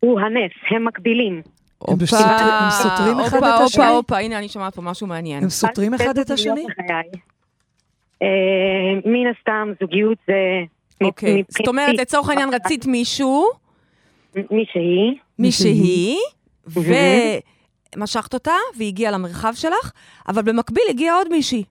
[0.00, 1.42] הוא הנס, הם מקבילים.
[1.88, 3.84] הם סותרים אחד הופה, את השני?
[3.84, 5.42] הופה, הופה, הנה, אני שומעת פה משהו מעניין.
[5.42, 6.66] הם סותרים אחד את השני?
[8.22, 8.28] אה,
[9.04, 10.34] מן הסתם זוגיות זה...
[11.04, 13.46] אוקיי, זאת אומרת, לצורך העניין רצית מישהו,
[14.50, 16.16] מישהי, מישהי.
[17.96, 19.92] ומשכת אותה, והיא הגיעה למרחב שלך,
[20.28, 21.64] אבל במקביל הגיעה עוד מישהי.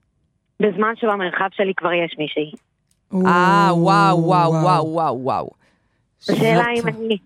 [0.60, 2.52] בזמן שבמרחב שלי כבר יש מישהי.
[3.14, 5.50] אה, וואו, וואו, וואו, וואו, וואו.
[6.22, 7.18] השאלה אם אני.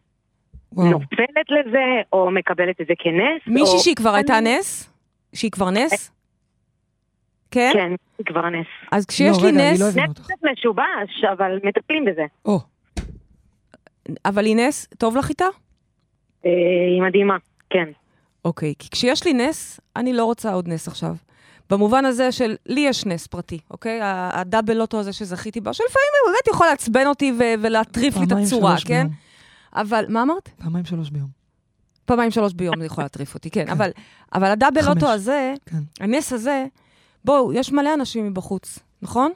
[0.77, 3.79] נופלת לזה, או מקבלת את זה כנס, מישהי או...
[3.79, 4.91] שהיא כבר הייתה נס?
[5.35, 6.11] שהיא כבר נס?
[7.51, 7.71] כן?
[7.73, 8.67] כן, היא כבר נס.
[8.93, 10.13] אז כשיש לא, לי נס, לא נס.
[10.15, 12.25] קצת משובש, אבל מטפלים בזה.
[12.45, 12.59] או,
[14.25, 15.45] אבל היא נס, טוב לך איתה?
[16.47, 16.51] אה,
[16.95, 17.37] היא מדהימה,
[17.71, 17.89] כן.
[18.45, 21.15] אוקיי, כי כשיש לי נס, אני לא רוצה עוד נס עכשיו.
[21.71, 24.01] במובן הזה של, לי יש נס פרטי, אוקיי?
[24.03, 28.33] הדאבל לוטו הזה שזכיתי בו, שלפעמים הוא באמת יכול לעצבן אותי ו- ולהטריף לי את
[28.33, 29.03] הצורה, כן?
[29.03, 29.15] ביום.
[29.75, 30.49] אבל, מה אמרת?
[30.49, 31.29] פעמיים שלוש ביום.
[32.05, 33.67] פעמיים שלוש ביום זה יכול להטריף אותי, כן.
[33.67, 33.73] כן.
[33.73, 33.91] אבל,
[34.35, 34.95] אבל ה double חמש.
[34.95, 35.77] לוטו הזה, כן.
[36.01, 36.67] הנס הזה,
[37.25, 39.33] בואו, יש מלא אנשים מבחוץ, נכון?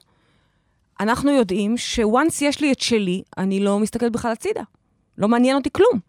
[1.01, 4.62] אנחנו יודעים ש-once יש לי את שלי, אני לא מסתכלת בכלל הצידה.
[5.18, 6.01] לא מעניין אותי כלום.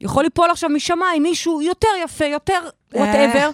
[0.00, 2.60] יכול ליפול עכשיו משמיים מישהו יותר יפה, יותר
[2.94, 3.50] whatever.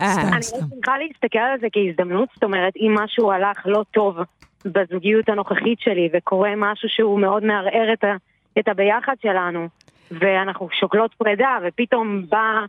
[0.00, 4.18] אני צריכה להסתכל על זה כהזדמנות, זאת אומרת, אם משהו הלך לא טוב
[4.64, 8.16] בזוגיות הנוכחית שלי, וקורה משהו שהוא מאוד מערער את, ה,
[8.58, 9.68] את הביחד שלנו,
[10.10, 12.64] ואנחנו שוקלות פרידה, ופתאום בא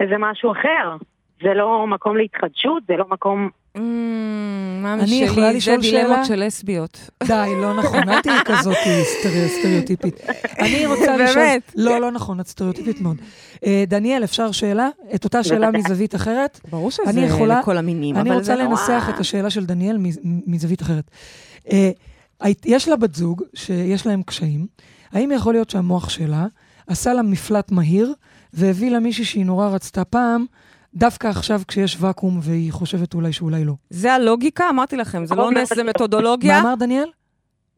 [0.00, 0.96] איזה משהו אחר,
[1.42, 3.50] זה לא מקום להתחדשות, זה לא מקום...
[3.74, 5.76] מאמי אני יכולה זה?
[5.80, 7.10] דילמות של לסביות.
[7.26, 10.14] די, לא נכון, אל תהיי כזאת סטריאו- סטריאוטיפית.
[10.58, 11.34] אני רוצה לשאול...
[11.44, 11.72] באמת.
[11.76, 13.16] לא, לא נכון, את סטריאוטיפית מאוד.
[13.66, 14.88] אה, דניאל, אפשר שאלה?
[15.14, 15.70] את אותה שאלה.
[15.70, 16.60] מזווית אחרת?
[16.70, 17.26] ברור שזה אני
[17.60, 18.70] לכל המינים, אני אבל רוצה זה נורא...
[18.80, 21.10] לנסח את השאלה של דניאל מז- מזווית אחרת.
[21.72, 21.90] אה,
[22.64, 24.66] יש לה בת זוג שיש להם קשיים,
[25.12, 26.46] האם יכול להיות שהמוח שלה
[26.86, 28.12] עשה לה מפלט מהיר
[28.52, 30.46] והביא לה מישהי שהיא נורא רצתה פעם,
[30.94, 33.72] דווקא עכשיו כשיש ואקום והיא חושבת אולי שאולי לא?
[33.90, 35.84] זה הלוגיקה, אמרתי לכם, זה לא נס, זה.
[35.84, 36.62] מתודולוגיה.
[36.62, 37.08] מה אמר דניאל?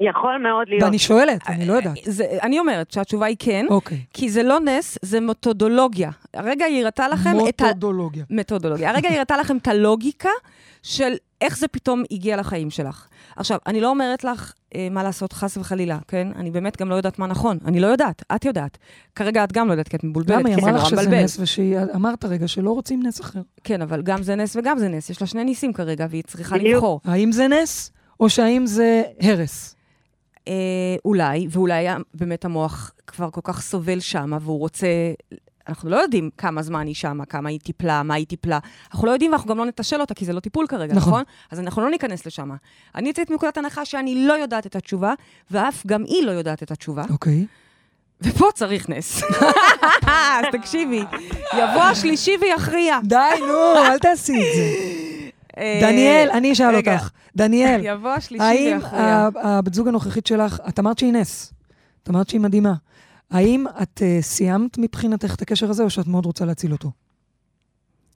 [0.01, 0.83] יכול מאוד להיות.
[0.83, 1.97] ואני שואלת, אני לא יודעת.
[2.05, 3.99] זה, אני אומרת שהתשובה היא כן, אוקיי.
[4.15, 6.11] כי זה לא נס, זה מתודולוגיה.
[6.35, 7.65] הרגע היא הראתה לכם את ה...
[7.65, 8.25] מותודולוגיה.
[8.31, 8.91] מתודולוגיה.
[8.91, 10.29] הרגע היא הראתה לכם את הלוגיקה
[10.83, 13.09] של איך זה פתאום הגיע לחיים שלך.
[13.37, 14.60] עכשיו, אני לא אומרת לך אה,
[14.91, 16.29] מה לעשות, חס וחלילה, כן?
[16.37, 17.59] אני באמת גם לא יודעת מה נכון.
[17.65, 18.79] אני לא יודעת, את יודעת.
[19.15, 20.49] כרגע את גם לא יודעת, כי את מבולבלת, למה?
[20.49, 21.25] היא כי זה אמרה לך נורא שזה מבלבל.
[21.25, 23.41] נס, ושאמרת רגע שלא רוצים נס אחר.
[23.65, 25.11] כן, אבל גם זה נס וגם זה נס.
[25.11, 26.57] יש לה שני ניסים כרגע, והיא צריכה.
[26.57, 27.01] לבחור.
[27.05, 29.77] האם זה נס, או שהאם זה הרס?
[30.49, 30.55] אה,
[31.05, 34.87] אולי, ואולי באמת המוח כבר כל כך סובל שמה, והוא רוצה...
[35.69, 38.59] אנחנו לא יודעים כמה זמן היא שמה, כמה היא טיפלה, מה היא טיפלה.
[38.93, 41.09] אנחנו לא יודעים ואנחנו גם לא נתשל אותה, כי זה לא טיפול כרגע, נכון.
[41.13, 41.23] נכון?
[41.51, 42.51] אז אנחנו לא ניכנס לשם.
[42.95, 45.15] אני יוצאת מנקודת הנחה שאני לא יודעת את התשובה,
[45.51, 47.47] ואף גם היא לא יודעת את התשובה, אוקיי.
[48.23, 49.23] ופה צריך נס.
[50.07, 51.05] אז תקשיבי,
[51.53, 52.99] יבוא השלישי ויכריע.
[53.05, 54.63] די, נו, אל תעשי את זה.
[55.59, 56.77] אה, דניאל, אני אשאל.
[56.77, 57.11] אותך.
[57.37, 59.03] דניאל, יבוא השלישי האם ויכריע.
[59.03, 61.53] ה- הבת זוג הנוכחית שלך, את אמרת שהיא נס.
[62.03, 62.75] את אמרת שהיא מדהימה.
[63.31, 66.91] האם את אה, סיימת מבחינתך את הקשר הזה, או שאת מאוד רוצה להציל אותו?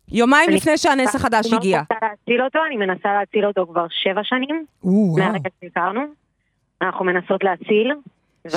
[0.09, 1.81] יומיים אני- לפני שהנס החדש אני הגיע.
[1.81, 5.17] רוצה להציל אותו, אני מנסה להציל אותו כבר שבע שנים, או, וואו.
[5.27, 6.01] מהרגע שהכרנו.
[6.83, 7.93] אנחנו מנסות להציל.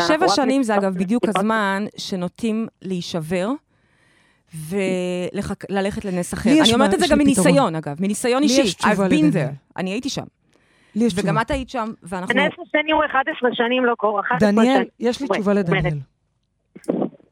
[0.08, 1.24] שבע שנים זה אגב בדיוק.
[1.28, 3.50] הזמן שנוטים להישבר,
[4.70, 6.50] וללכת לנס אחר.
[6.64, 7.18] אני אומרת את זה גם.
[7.18, 8.62] מניסיון, אגב, מניסיון לי אישי.
[8.62, 9.54] יש תשובה I've been there.
[9.78, 10.24] אני הייתי שם.
[10.96, 11.42] לי יש וגם תשובה.
[11.42, 12.42] את היית שם, ואנחנו...
[12.42, 14.22] הנס השני הוא 11 שנים לא קורה.
[14.22, 14.84] 11 דניאל.
[15.00, 15.54] יש לי תשובה.
[15.54, 15.98] לדניאל.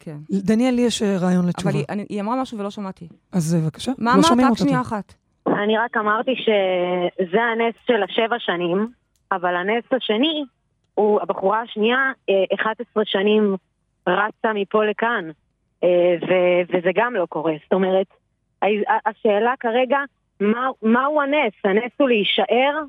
[0.05, 0.17] כן.
[0.31, 1.69] דניאל, לי יש אה, רעיון לתשובה.
[1.71, 3.07] אבל היא, אני, היא אמרה משהו ולא שמעתי.
[3.31, 3.91] אז אה, בבקשה.
[3.97, 4.25] מה לא אמרת?
[4.25, 4.87] שומעים רק אותה שנייה טוב.
[4.87, 5.13] אחת.
[5.63, 8.87] אני רק אמרתי שזה הנס של השבע שנים,
[9.31, 10.43] אבל הנס השני
[10.93, 11.97] הוא הבחורה השנייה,
[12.29, 13.55] אה, 11 שנים
[14.07, 15.29] רצה מפה לכאן,
[15.83, 15.89] אה,
[16.21, 17.53] ו- וזה גם לא קורה.
[17.63, 18.07] זאת אומרת,
[18.63, 19.97] ה- השאלה כרגע,
[20.39, 21.53] מה- מהו הנס?
[21.63, 22.81] הנס הוא להישאר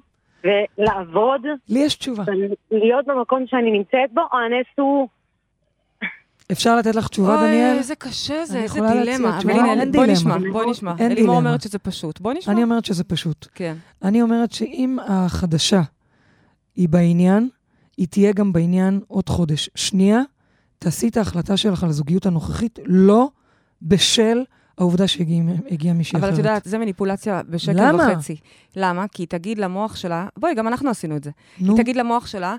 [0.44, 2.22] ולעבוד, לי יש תשובה.
[2.70, 5.08] להיות במקום שאני נמצאת בו, או הנס הוא...
[6.52, 7.70] אפשר לתת לך תשובה, דניאל?
[7.70, 9.28] אוי, איזה קשה זה, אני איזה דילמה.
[9.28, 9.54] אבל תשובה?
[9.54, 10.12] הנה, אין בואי דילמה.
[10.12, 10.94] נשמע, בואי נשמע.
[10.98, 11.48] אין אלימור דילמה.
[11.48, 12.20] אומרת שזה פשוט.
[12.20, 12.52] בואי נשמע.
[12.52, 13.46] אני אומרת שזה פשוט.
[13.54, 13.76] כן.
[14.02, 15.82] אני אומרת שאם החדשה
[16.76, 17.48] היא בעניין,
[17.96, 19.70] היא תהיה גם בעניין עוד חודש.
[19.74, 20.20] שנייה,
[20.78, 23.28] תעשי את ההחלטה שלך על הזוגיות הנוכחית, לא
[23.82, 24.44] בשל
[24.78, 26.24] העובדה שהגיעה מישהי אחרת.
[26.24, 28.08] אבל את יודעת, זה מניפולציה בשקל למה?
[28.12, 28.36] וחצי.
[28.76, 29.08] למה?
[29.08, 31.30] כי היא תגיד למוח שלה, בואי, גם אנחנו עשינו את זה.
[31.60, 32.56] נו, היא תגיד למוח שלה,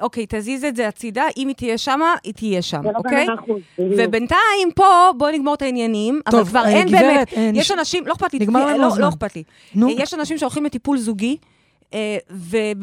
[0.00, 3.26] אוקיי, תזיז את זה הצידה, אם היא תהיה שמה, היא תהיה שם, לא אוקיי?
[3.42, 3.58] בדיוק.
[3.78, 4.84] ובינתיים פה,
[5.16, 8.12] בואי נגמור את העניינים, אבל כבר אה, אין גברת, באמת, אה, יש נש- אנשים, לא
[8.12, 9.00] אכפת לי, נגמר אה, לנו לא- הזמן.
[9.00, 9.42] לא אכפת לי.
[9.74, 9.88] נו.
[9.88, 11.36] אה, יש אנשים שהולכים לטיפול זוגי,
[11.94, 12.16] אה,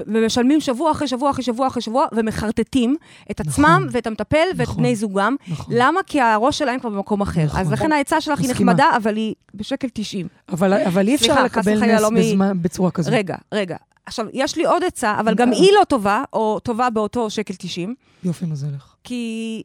[0.08, 2.96] ומשלמים שבוע אחרי שבוע אחרי שבוע אחרי שבוע, ומחרטטים
[3.32, 3.88] את עצמם נכון.
[3.91, 4.78] ואת המטפל ואת נכון.
[4.84, 5.36] בני זוגם.
[5.48, 5.76] נכון.
[5.78, 6.00] למה?
[6.06, 7.44] כי הראש שלהם כבר במקום אחר.
[7.46, 7.60] נכון.
[7.60, 8.50] אז לכן העצה שלך היא.
[8.50, 10.28] נחמדה, אבל היא בשקל 90.
[10.50, 13.12] אבל, אבל אי אפשר סליחה, לקבל נס לא בזמן, בצורה כזו.
[13.14, 13.76] רגע, רגע.
[14.06, 17.95] עכשיו, יש לי עוד עצה, אבל גם היא לא טובה, או טובה באותו שקל 90,
[18.24, 18.95] יופי מזלך.
[19.04, 19.64] כי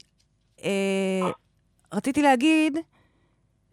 [0.64, 1.30] אה,
[1.92, 2.78] רציתי להגיד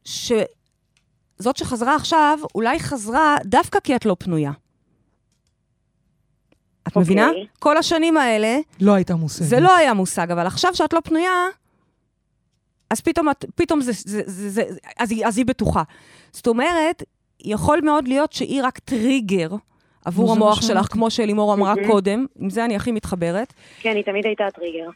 [0.06, 4.52] שזאת שחזרה עכשיו, אולי חזרה דווקא כי את לא פנויה.
[4.52, 4.58] את
[6.88, 7.02] אוקיי.
[7.02, 7.30] מבינה?
[7.60, 9.48] כל השנים האלה, לא הייתה מושגת.
[9.48, 11.48] זה לא היה מושג, אבל עכשיו שאת לא פנויה,
[12.90, 14.64] אז פתאום, את, פתאום זה, זה, זה, זה,
[15.00, 15.84] אז, היא, אז היא בטוחה.
[16.32, 17.04] זאת אומרת,
[17.40, 19.50] יכול מאוד להיות שהיא רק טריגר
[20.06, 20.88] עבור המוח שלך.
[20.92, 21.88] כמו שלימור אמרה מהמם.
[21.88, 24.90] קודם, עם זה אני הכי מתחברת, כן, היא תמיד הייתה טריגר.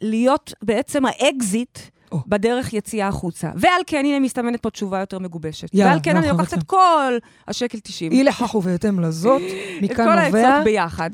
[0.00, 1.78] להיות בעצם האקזיט
[2.12, 2.18] או.
[2.26, 3.50] בדרך יציאה החוצה.
[3.56, 5.74] ועל כן, הנה מסתמנת פה תשובה יותר מגובשת.
[5.74, 6.58] יאללה, ועל כן אני אנחנו לוקחת.
[6.58, 7.12] את כל
[7.48, 11.10] השקל 90, אי לכך ובהתאם לזאת, את מכאן כל נובע העצות ביחד,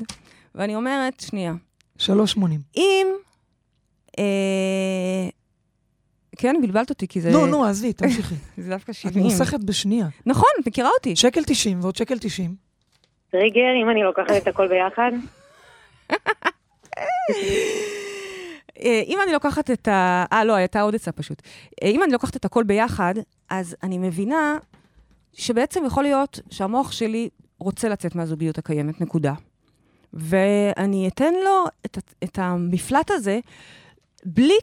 [0.55, 1.53] ואני אומרת, שנייה,
[1.99, 2.07] 3.80.
[2.77, 3.07] אם...
[4.19, 5.29] אה,
[6.37, 7.31] כן, בלבלת אותי, כי זה...
[7.31, 8.35] נו, נו, עזבי, תמשיכי.
[8.57, 9.23] זה דווקא את 70.
[9.23, 10.07] מוסכת בשנייה.
[10.25, 11.15] נכון, את מכירה אותי.
[11.15, 12.66] שקל 90 ועוד שקל 90.
[13.31, 15.11] טריגר, אם אני לוקחת את הכל ביחד,
[18.79, 20.25] אה, אם אני לוקחת את ה...
[20.33, 21.41] אה, לא, הייתה עוד עצה פשוט.
[21.83, 23.13] אה, אם אני לוקחת את הכל ביחד,
[23.49, 24.57] אז אני מבינה
[25.33, 29.33] שבעצם יכול להיות שהמוח שלי רוצה לצאת מהזוגיות הקיימת, נקודה.
[30.13, 33.39] ואני אתן לו את, את המפלט הזה
[34.25, 34.57] בלי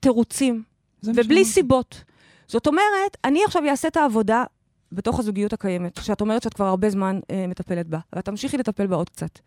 [0.00, 0.62] תירוצים
[1.02, 1.44] ובלי שאמרתי.
[1.44, 2.04] סיבות.
[2.48, 4.44] זאת אומרת, אני עכשיו אעשה את העבודה
[4.92, 8.86] בתוך הזוגיות הקיימת, שאת אומרת שאת כבר הרבה זמן אה, מטפלת בה, ואת תמשיכי לטפל
[8.86, 9.38] בה עוד קצת.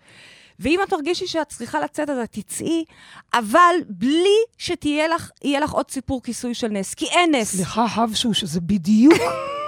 [0.59, 2.83] ואם את תרגישי שאת צריכה לצאת, אז את תצאי,
[3.33, 7.55] אבל בלי שתהיה לך, יהיה לך עוד סיפור כיסוי של נס, כי אין נס.
[7.55, 9.13] סליחה, חבשו, שזה בדיוק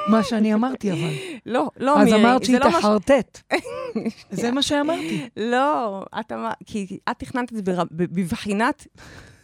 [0.07, 1.09] מה שאני אמרתי, אבל.
[1.45, 3.39] לא, לא, אז מירי, אמרת זה שהיא לא מה ש- תחרטט.
[4.41, 5.27] זה מה שאמרתי.
[5.37, 8.87] לא, את אמרת, כי את תכננת את זה בבחינת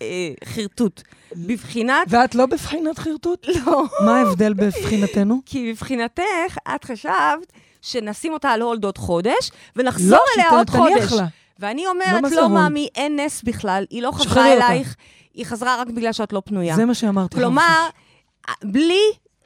[0.01, 0.08] אה,
[0.45, 1.01] חרטוט.
[1.36, 3.47] בבחינת, ואת לא בבחינת חרטוט?
[3.66, 3.84] לא.
[4.05, 5.41] מה ההבדל בבחינתנו?
[5.45, 10.70] כי מבחינתך, את חשבת שנשים אותה על הולד עוד חודש, ונחזור לא, אליה שהיא עוד
[10.70, 11.14] חודש.
[11.14, 11.26] לה.
[11.60, 12.49] ואני לא, אומרת, לא?
[12.49, 14.53] מאמי, אין נס בכלל, היא לא חזרה.
[14.53, 14.95] אלייך,
[15.34, 16.76] היא חזרה רק בגלל שאת לא פנויה.
[16.76, 17.36] זה מה שאמרתי.
[17.36, 17.88] כלומר,
[18.64, 19.01] בלי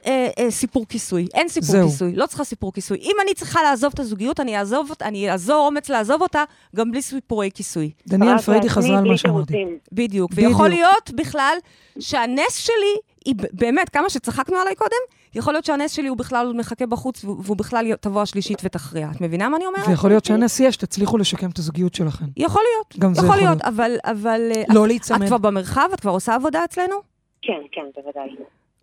[0.06, 1.26] אה, אה, סיפור כיסוי.
[1.34, 1.88] אין סיפור זהו.
[1.88, 2.98] כיסוי, לא צריכה סיפור כיסוי.
[2.98, 6.44] אם אני צריכה לעזוב את הזוגיות, אני אעזוב אני אעזור אומץ לעזוב אותה,
[6.76, 7.90] גם בלי סיפורי כיסוי.
[8.08, 9.52] דניאל פריידי לעצמי, חזרה על מה שאמרתי.
[9.52, 9.80] בדיוק.
[9.92, 10.30] בדיוק.
[10.34, 11.56] ויכול להיות בכלל
[11.98, 14.96] שהנס שלי, היא באמת, כמה שצחקנו עליי קודם,
[15.34, 19.08] יכול להיות שהנס שלי הוא בכלל עוד מחכה בחוץ, והוא בכלל תבוא השלישית ותכריע.
[19.16, 19.88] את מבינה מה אני אומרת?
[19.88, 22.24] ויכול להיות שהנס יש, תצליחו לשקם את הזוגיות שלכם.
[22.36, 22.98] יכול להיות.
[22.98, 23.96] גם זה יכול יכול להיות, אבל...
[24.04, 25.22] אבל אה, לא להיצמד.
[25.22, 25.88] את כבר במרחב?
[25.94, 26.96] את כבר עושה עבודה אצלנו?
[27.42, 28.36] כן, כן, בוודאי.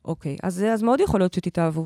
[0.10, 1.86] אוקיי, אז, אז מאוד יכול להיות שתתאהבו.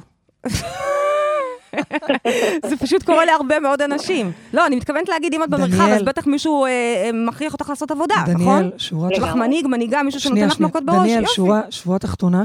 [2.69, 4.31] זה פשוט קורה להרבה מאוד אנשים.
[4.53, 7.69] לא, אני מתכוונת להגיד, אם את במרחב, דניאל- אז בטח מישהו אה, אה, מכריח אותך
[7.69, 8.33] לעשות עבודה, נכון?
[8.61, 9.45] דניאל, שורה יש לך תחתונה.
[9.45, 10.59] מנהיג, מנהיגה, מישהו שנותן לך.
[10.59, 11.33] מכות בראש, דניאל, יופי.
[11.35, 12.43] שורה, שורה תחתונה,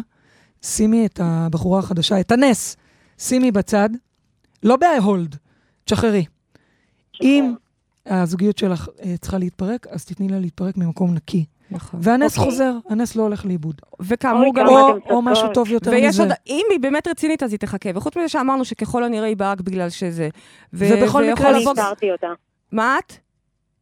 [0.62, 2.76] שימי את הבחורה החדשה, את הנס,
[3.18, 3.89] שימי בצד,
[4.62, 5.37] לא בהולד,
[5.85, 6.24] תשחררי.
[7.22, 7.55] אם
[8.07, 11.45] הזוגיות שלך אה, צריכה להתפרק, אז תתני לה להתפרק ממקום נקי.
[11.71, 12.01] נכון.
[12.03, 12.51] והנס אוקיי.
[12.51, 13.81] חוזר, הנס לא הולך לאיבוד.
[14.01, 14.66] וכאמור אוי, גם...
[14.66, 14.99] כמה או.
[15.11, 16.23] או משהו טוב יותר ויש מזה.
[16.23, 17.91] עוד, אם היא באמת רצינית, אז היא תחכה.
[17.95, 20.29] וחוץ מזה שאמרנו שככל הנראה היא באה רק בגלל שזה.
[20.73, 22.29] ו- ובכל מקרה אני הצהרתי אותה.
[22.73, 23.12] מה את?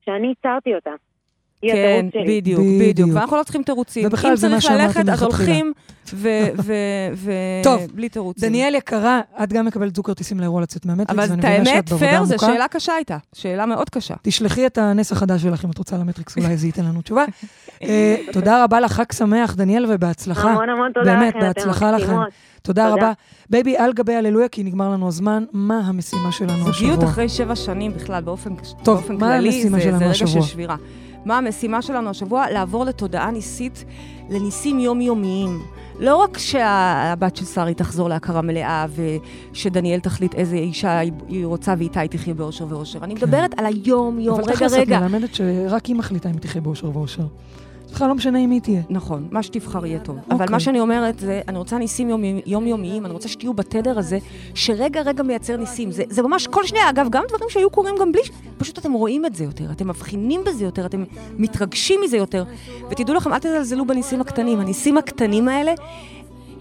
[0.05, 0.91] שאני הצהרתי אותה.
[1.63, 2.41] היא כן, התירוץ שלי.
[2.41, 2.83] בדיוק, בדיוק.
[2.89, 3.11] בדיוק.
[3.15, 4.07] ואנחנו לא צריכים תירוצים.
[4.07, 5.23] ובכלל, זה מה אם צריך ללכת, אז.
[5.23, 5.73] הולכים,
[7.65, 8.49] טוב, ובלי תירוצים.
[8.49, 11.89] דניאל יקרה, את גם מקבלת זוג כרטיסים לאירוע לצאת מהמטריקס, אבל ואני את מבינה האמת,
[11.89, 12.47] שאת בעבודה פייר, זו.
[12.47, 13.19] שאלה קשה הייתה.
[13.33, 14.15] שאלה מאוד קשה.
[14.23, 17.25] תשלחי את הנס החדש שלך אם את רוצה למטריקס, אולי זה ייתן לנו תשובה.
[17.83, 20.51] אה, תודה רבה לך, חג שמח, דניאל, ובהצלחה.
[20.51, 22.17] המון המון תודה באמת, לכם, אתן בהצלחה לכם.
[22.63, 22.89] תודה תודה.
[22.89, 23.13] רבה.
[23.51, 27.05] baby, על גבי הללויה, כי נגמר לנו הזמן, מה המשימה שלנו זוגיות השבוע?
[27.05, 30.15] אחרי שבע שנים בכלל, באופן, טוב, באופן מה כללי, זה, שלנו זה רגע?
[30.15, 30.77] של שבירה.
[31.27, 32.51] מה המשימה שלנו השבוע?
[32.51, 33.85] לעבור לתודעה ניסית,
[34.31, 35.63] לניסים יומיומיים.
[36.01, 38.87] לא רק שהבת של שרי תחזור להכרה מלאה,
[39.53, 41.13] ושדניאל תחליט איזה אישה היא-
[41.47, 42.99] רוצה ואיתה היא תחיה באושר ואושר.
[43.05, 45.01] אני מדברת על היום-יום, אבל רגע, תכלס את רגע.
[45.01, 47.23] מלמדת שרק היא מחליטה אם היא תחיה באושר ואושר.
[47.93, 48.83] בכלל לא משנה עם מי היא תהיה.
[48.91, 50.17] נכון, מה שתבחר יהיה טוב.
[50.17, 50.37] אוקיי.
[50.37, 54.19] אבל מה שאני אומרת זה, אני רוצה ניסים יומי- יומיומיים, אני רוצה שתהיו בתדר הזה,
[54.55, 55.91] שרגע רגע מייצר ניסים.
[55.91, 58.21] זה, זה ממש כל שנייה, אגב, גם דברים שהיו קורים גם בלי...
[58.59, 61.05] פשוט אתם רואים את זה יותר, אתם מבחינים בזה יותר, אתם
[61.39, 62.45] מתרגשים מזה יותר.
[62.91, 64.61] ותדעו לכם, אל תזלזלו בניסים הקטנים.
[64.61, 65.73] הניסים הקטנים האלה,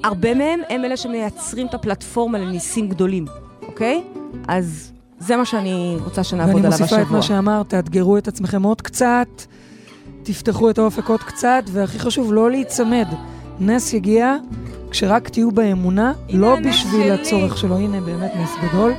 [0.04, 3.26] הרבה מהם הם אלה שמייצרים את הפלטפורמה לניסים גדולים,
[3.68, 4.04] אוקיי?
[4.48, 7.02] אז זה מה שאני רוצה שנעבוד ואני עליו מוסיפה השבוע.
[7.08, 9.28] את מה שאמרת, תאתגרו את עצמכם עוד קצת,
[10.26, 13.08] תפתחו את האופק עוד קצת, והכי חשוב, לא להיצמד.
[13.60, 14.36] נס יגיע
[14.92, 17.12] כשרק תהיו באמונה, לא בשביל שלי.
[17.12, 17.78] הצורך שלו.
[17.78, 18.94] הנה, באמת נס גדול.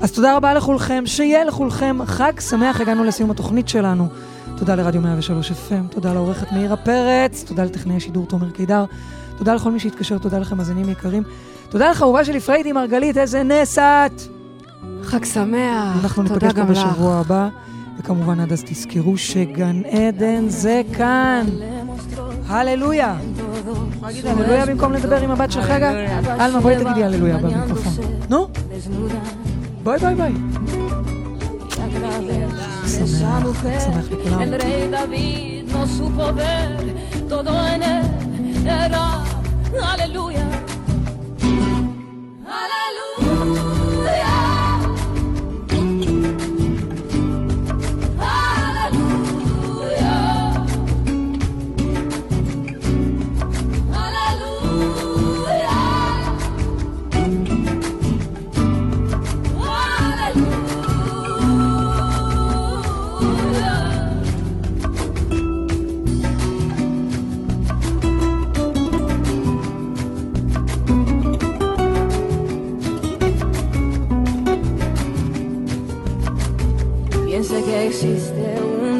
[0.00, 4.08] אז תודה רבה לכולכם, שיהיה לכולכם חג שמח, הגענו לסיום התוכנית שלנו.
[4.56, 8.84] תודה לרדיו 103 FM, תודה לעורכת מאירה פרץ, תודה לטכנאי השידור תומר קידר,
[9.38, 11.22] תודה לכל מי שהתקשר, תודה לכם מאזינים יקרים.
[11.68, 14.22] תודה לך, אהובה שלי פריידי מרגלית, איזה נס את!
[15.02, 16.78] חג שמח, אנחנו תודה ניפגש פה גם לך.
[16.78, 17.48] בשבוע הבא,
[17.98, 21.46] וכמובן עד אז תזכרו שגן עדן זה כאן.
[22.46, 23.16] הללויה.
[24.24, 25.90] הללויה במקום לדבר עם הבת שלך רגע?
[26.38, 27.94] עלמה, בואי תגידי הללויה במיקרופון.
[28.30, 28.48] נו,
[29.84, 30.32] ביי ביי ביי.
[32.86, 34.42] שמח, שמח לכולם.
[37.28, 39.22] Todo en él era.
[39.92, 40.57] Aleluya.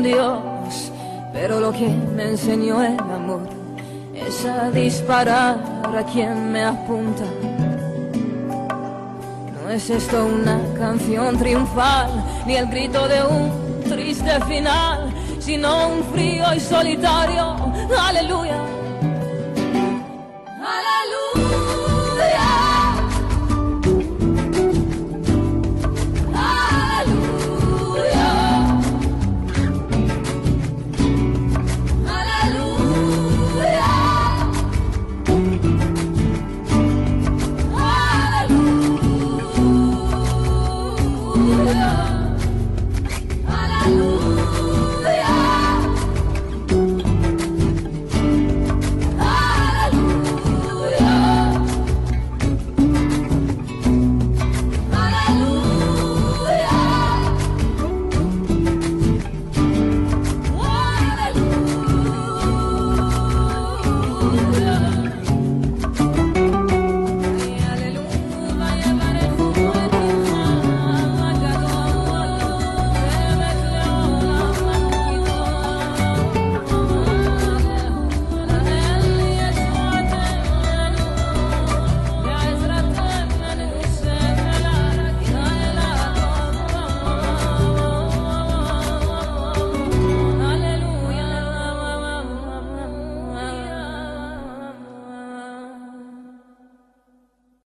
[0.09, 0.91] Dios,
[1.35, 3.43] pero lo que me enseñó el amor
[4.15, 7.25] es a disparar a quien me apunta.
[9.53, 16.03] No es esto una canción triunfal, ni el grito de un triste final, sino un
[16.05, 17.55] frío y solitario,
[18.01, 18.63] aleluya,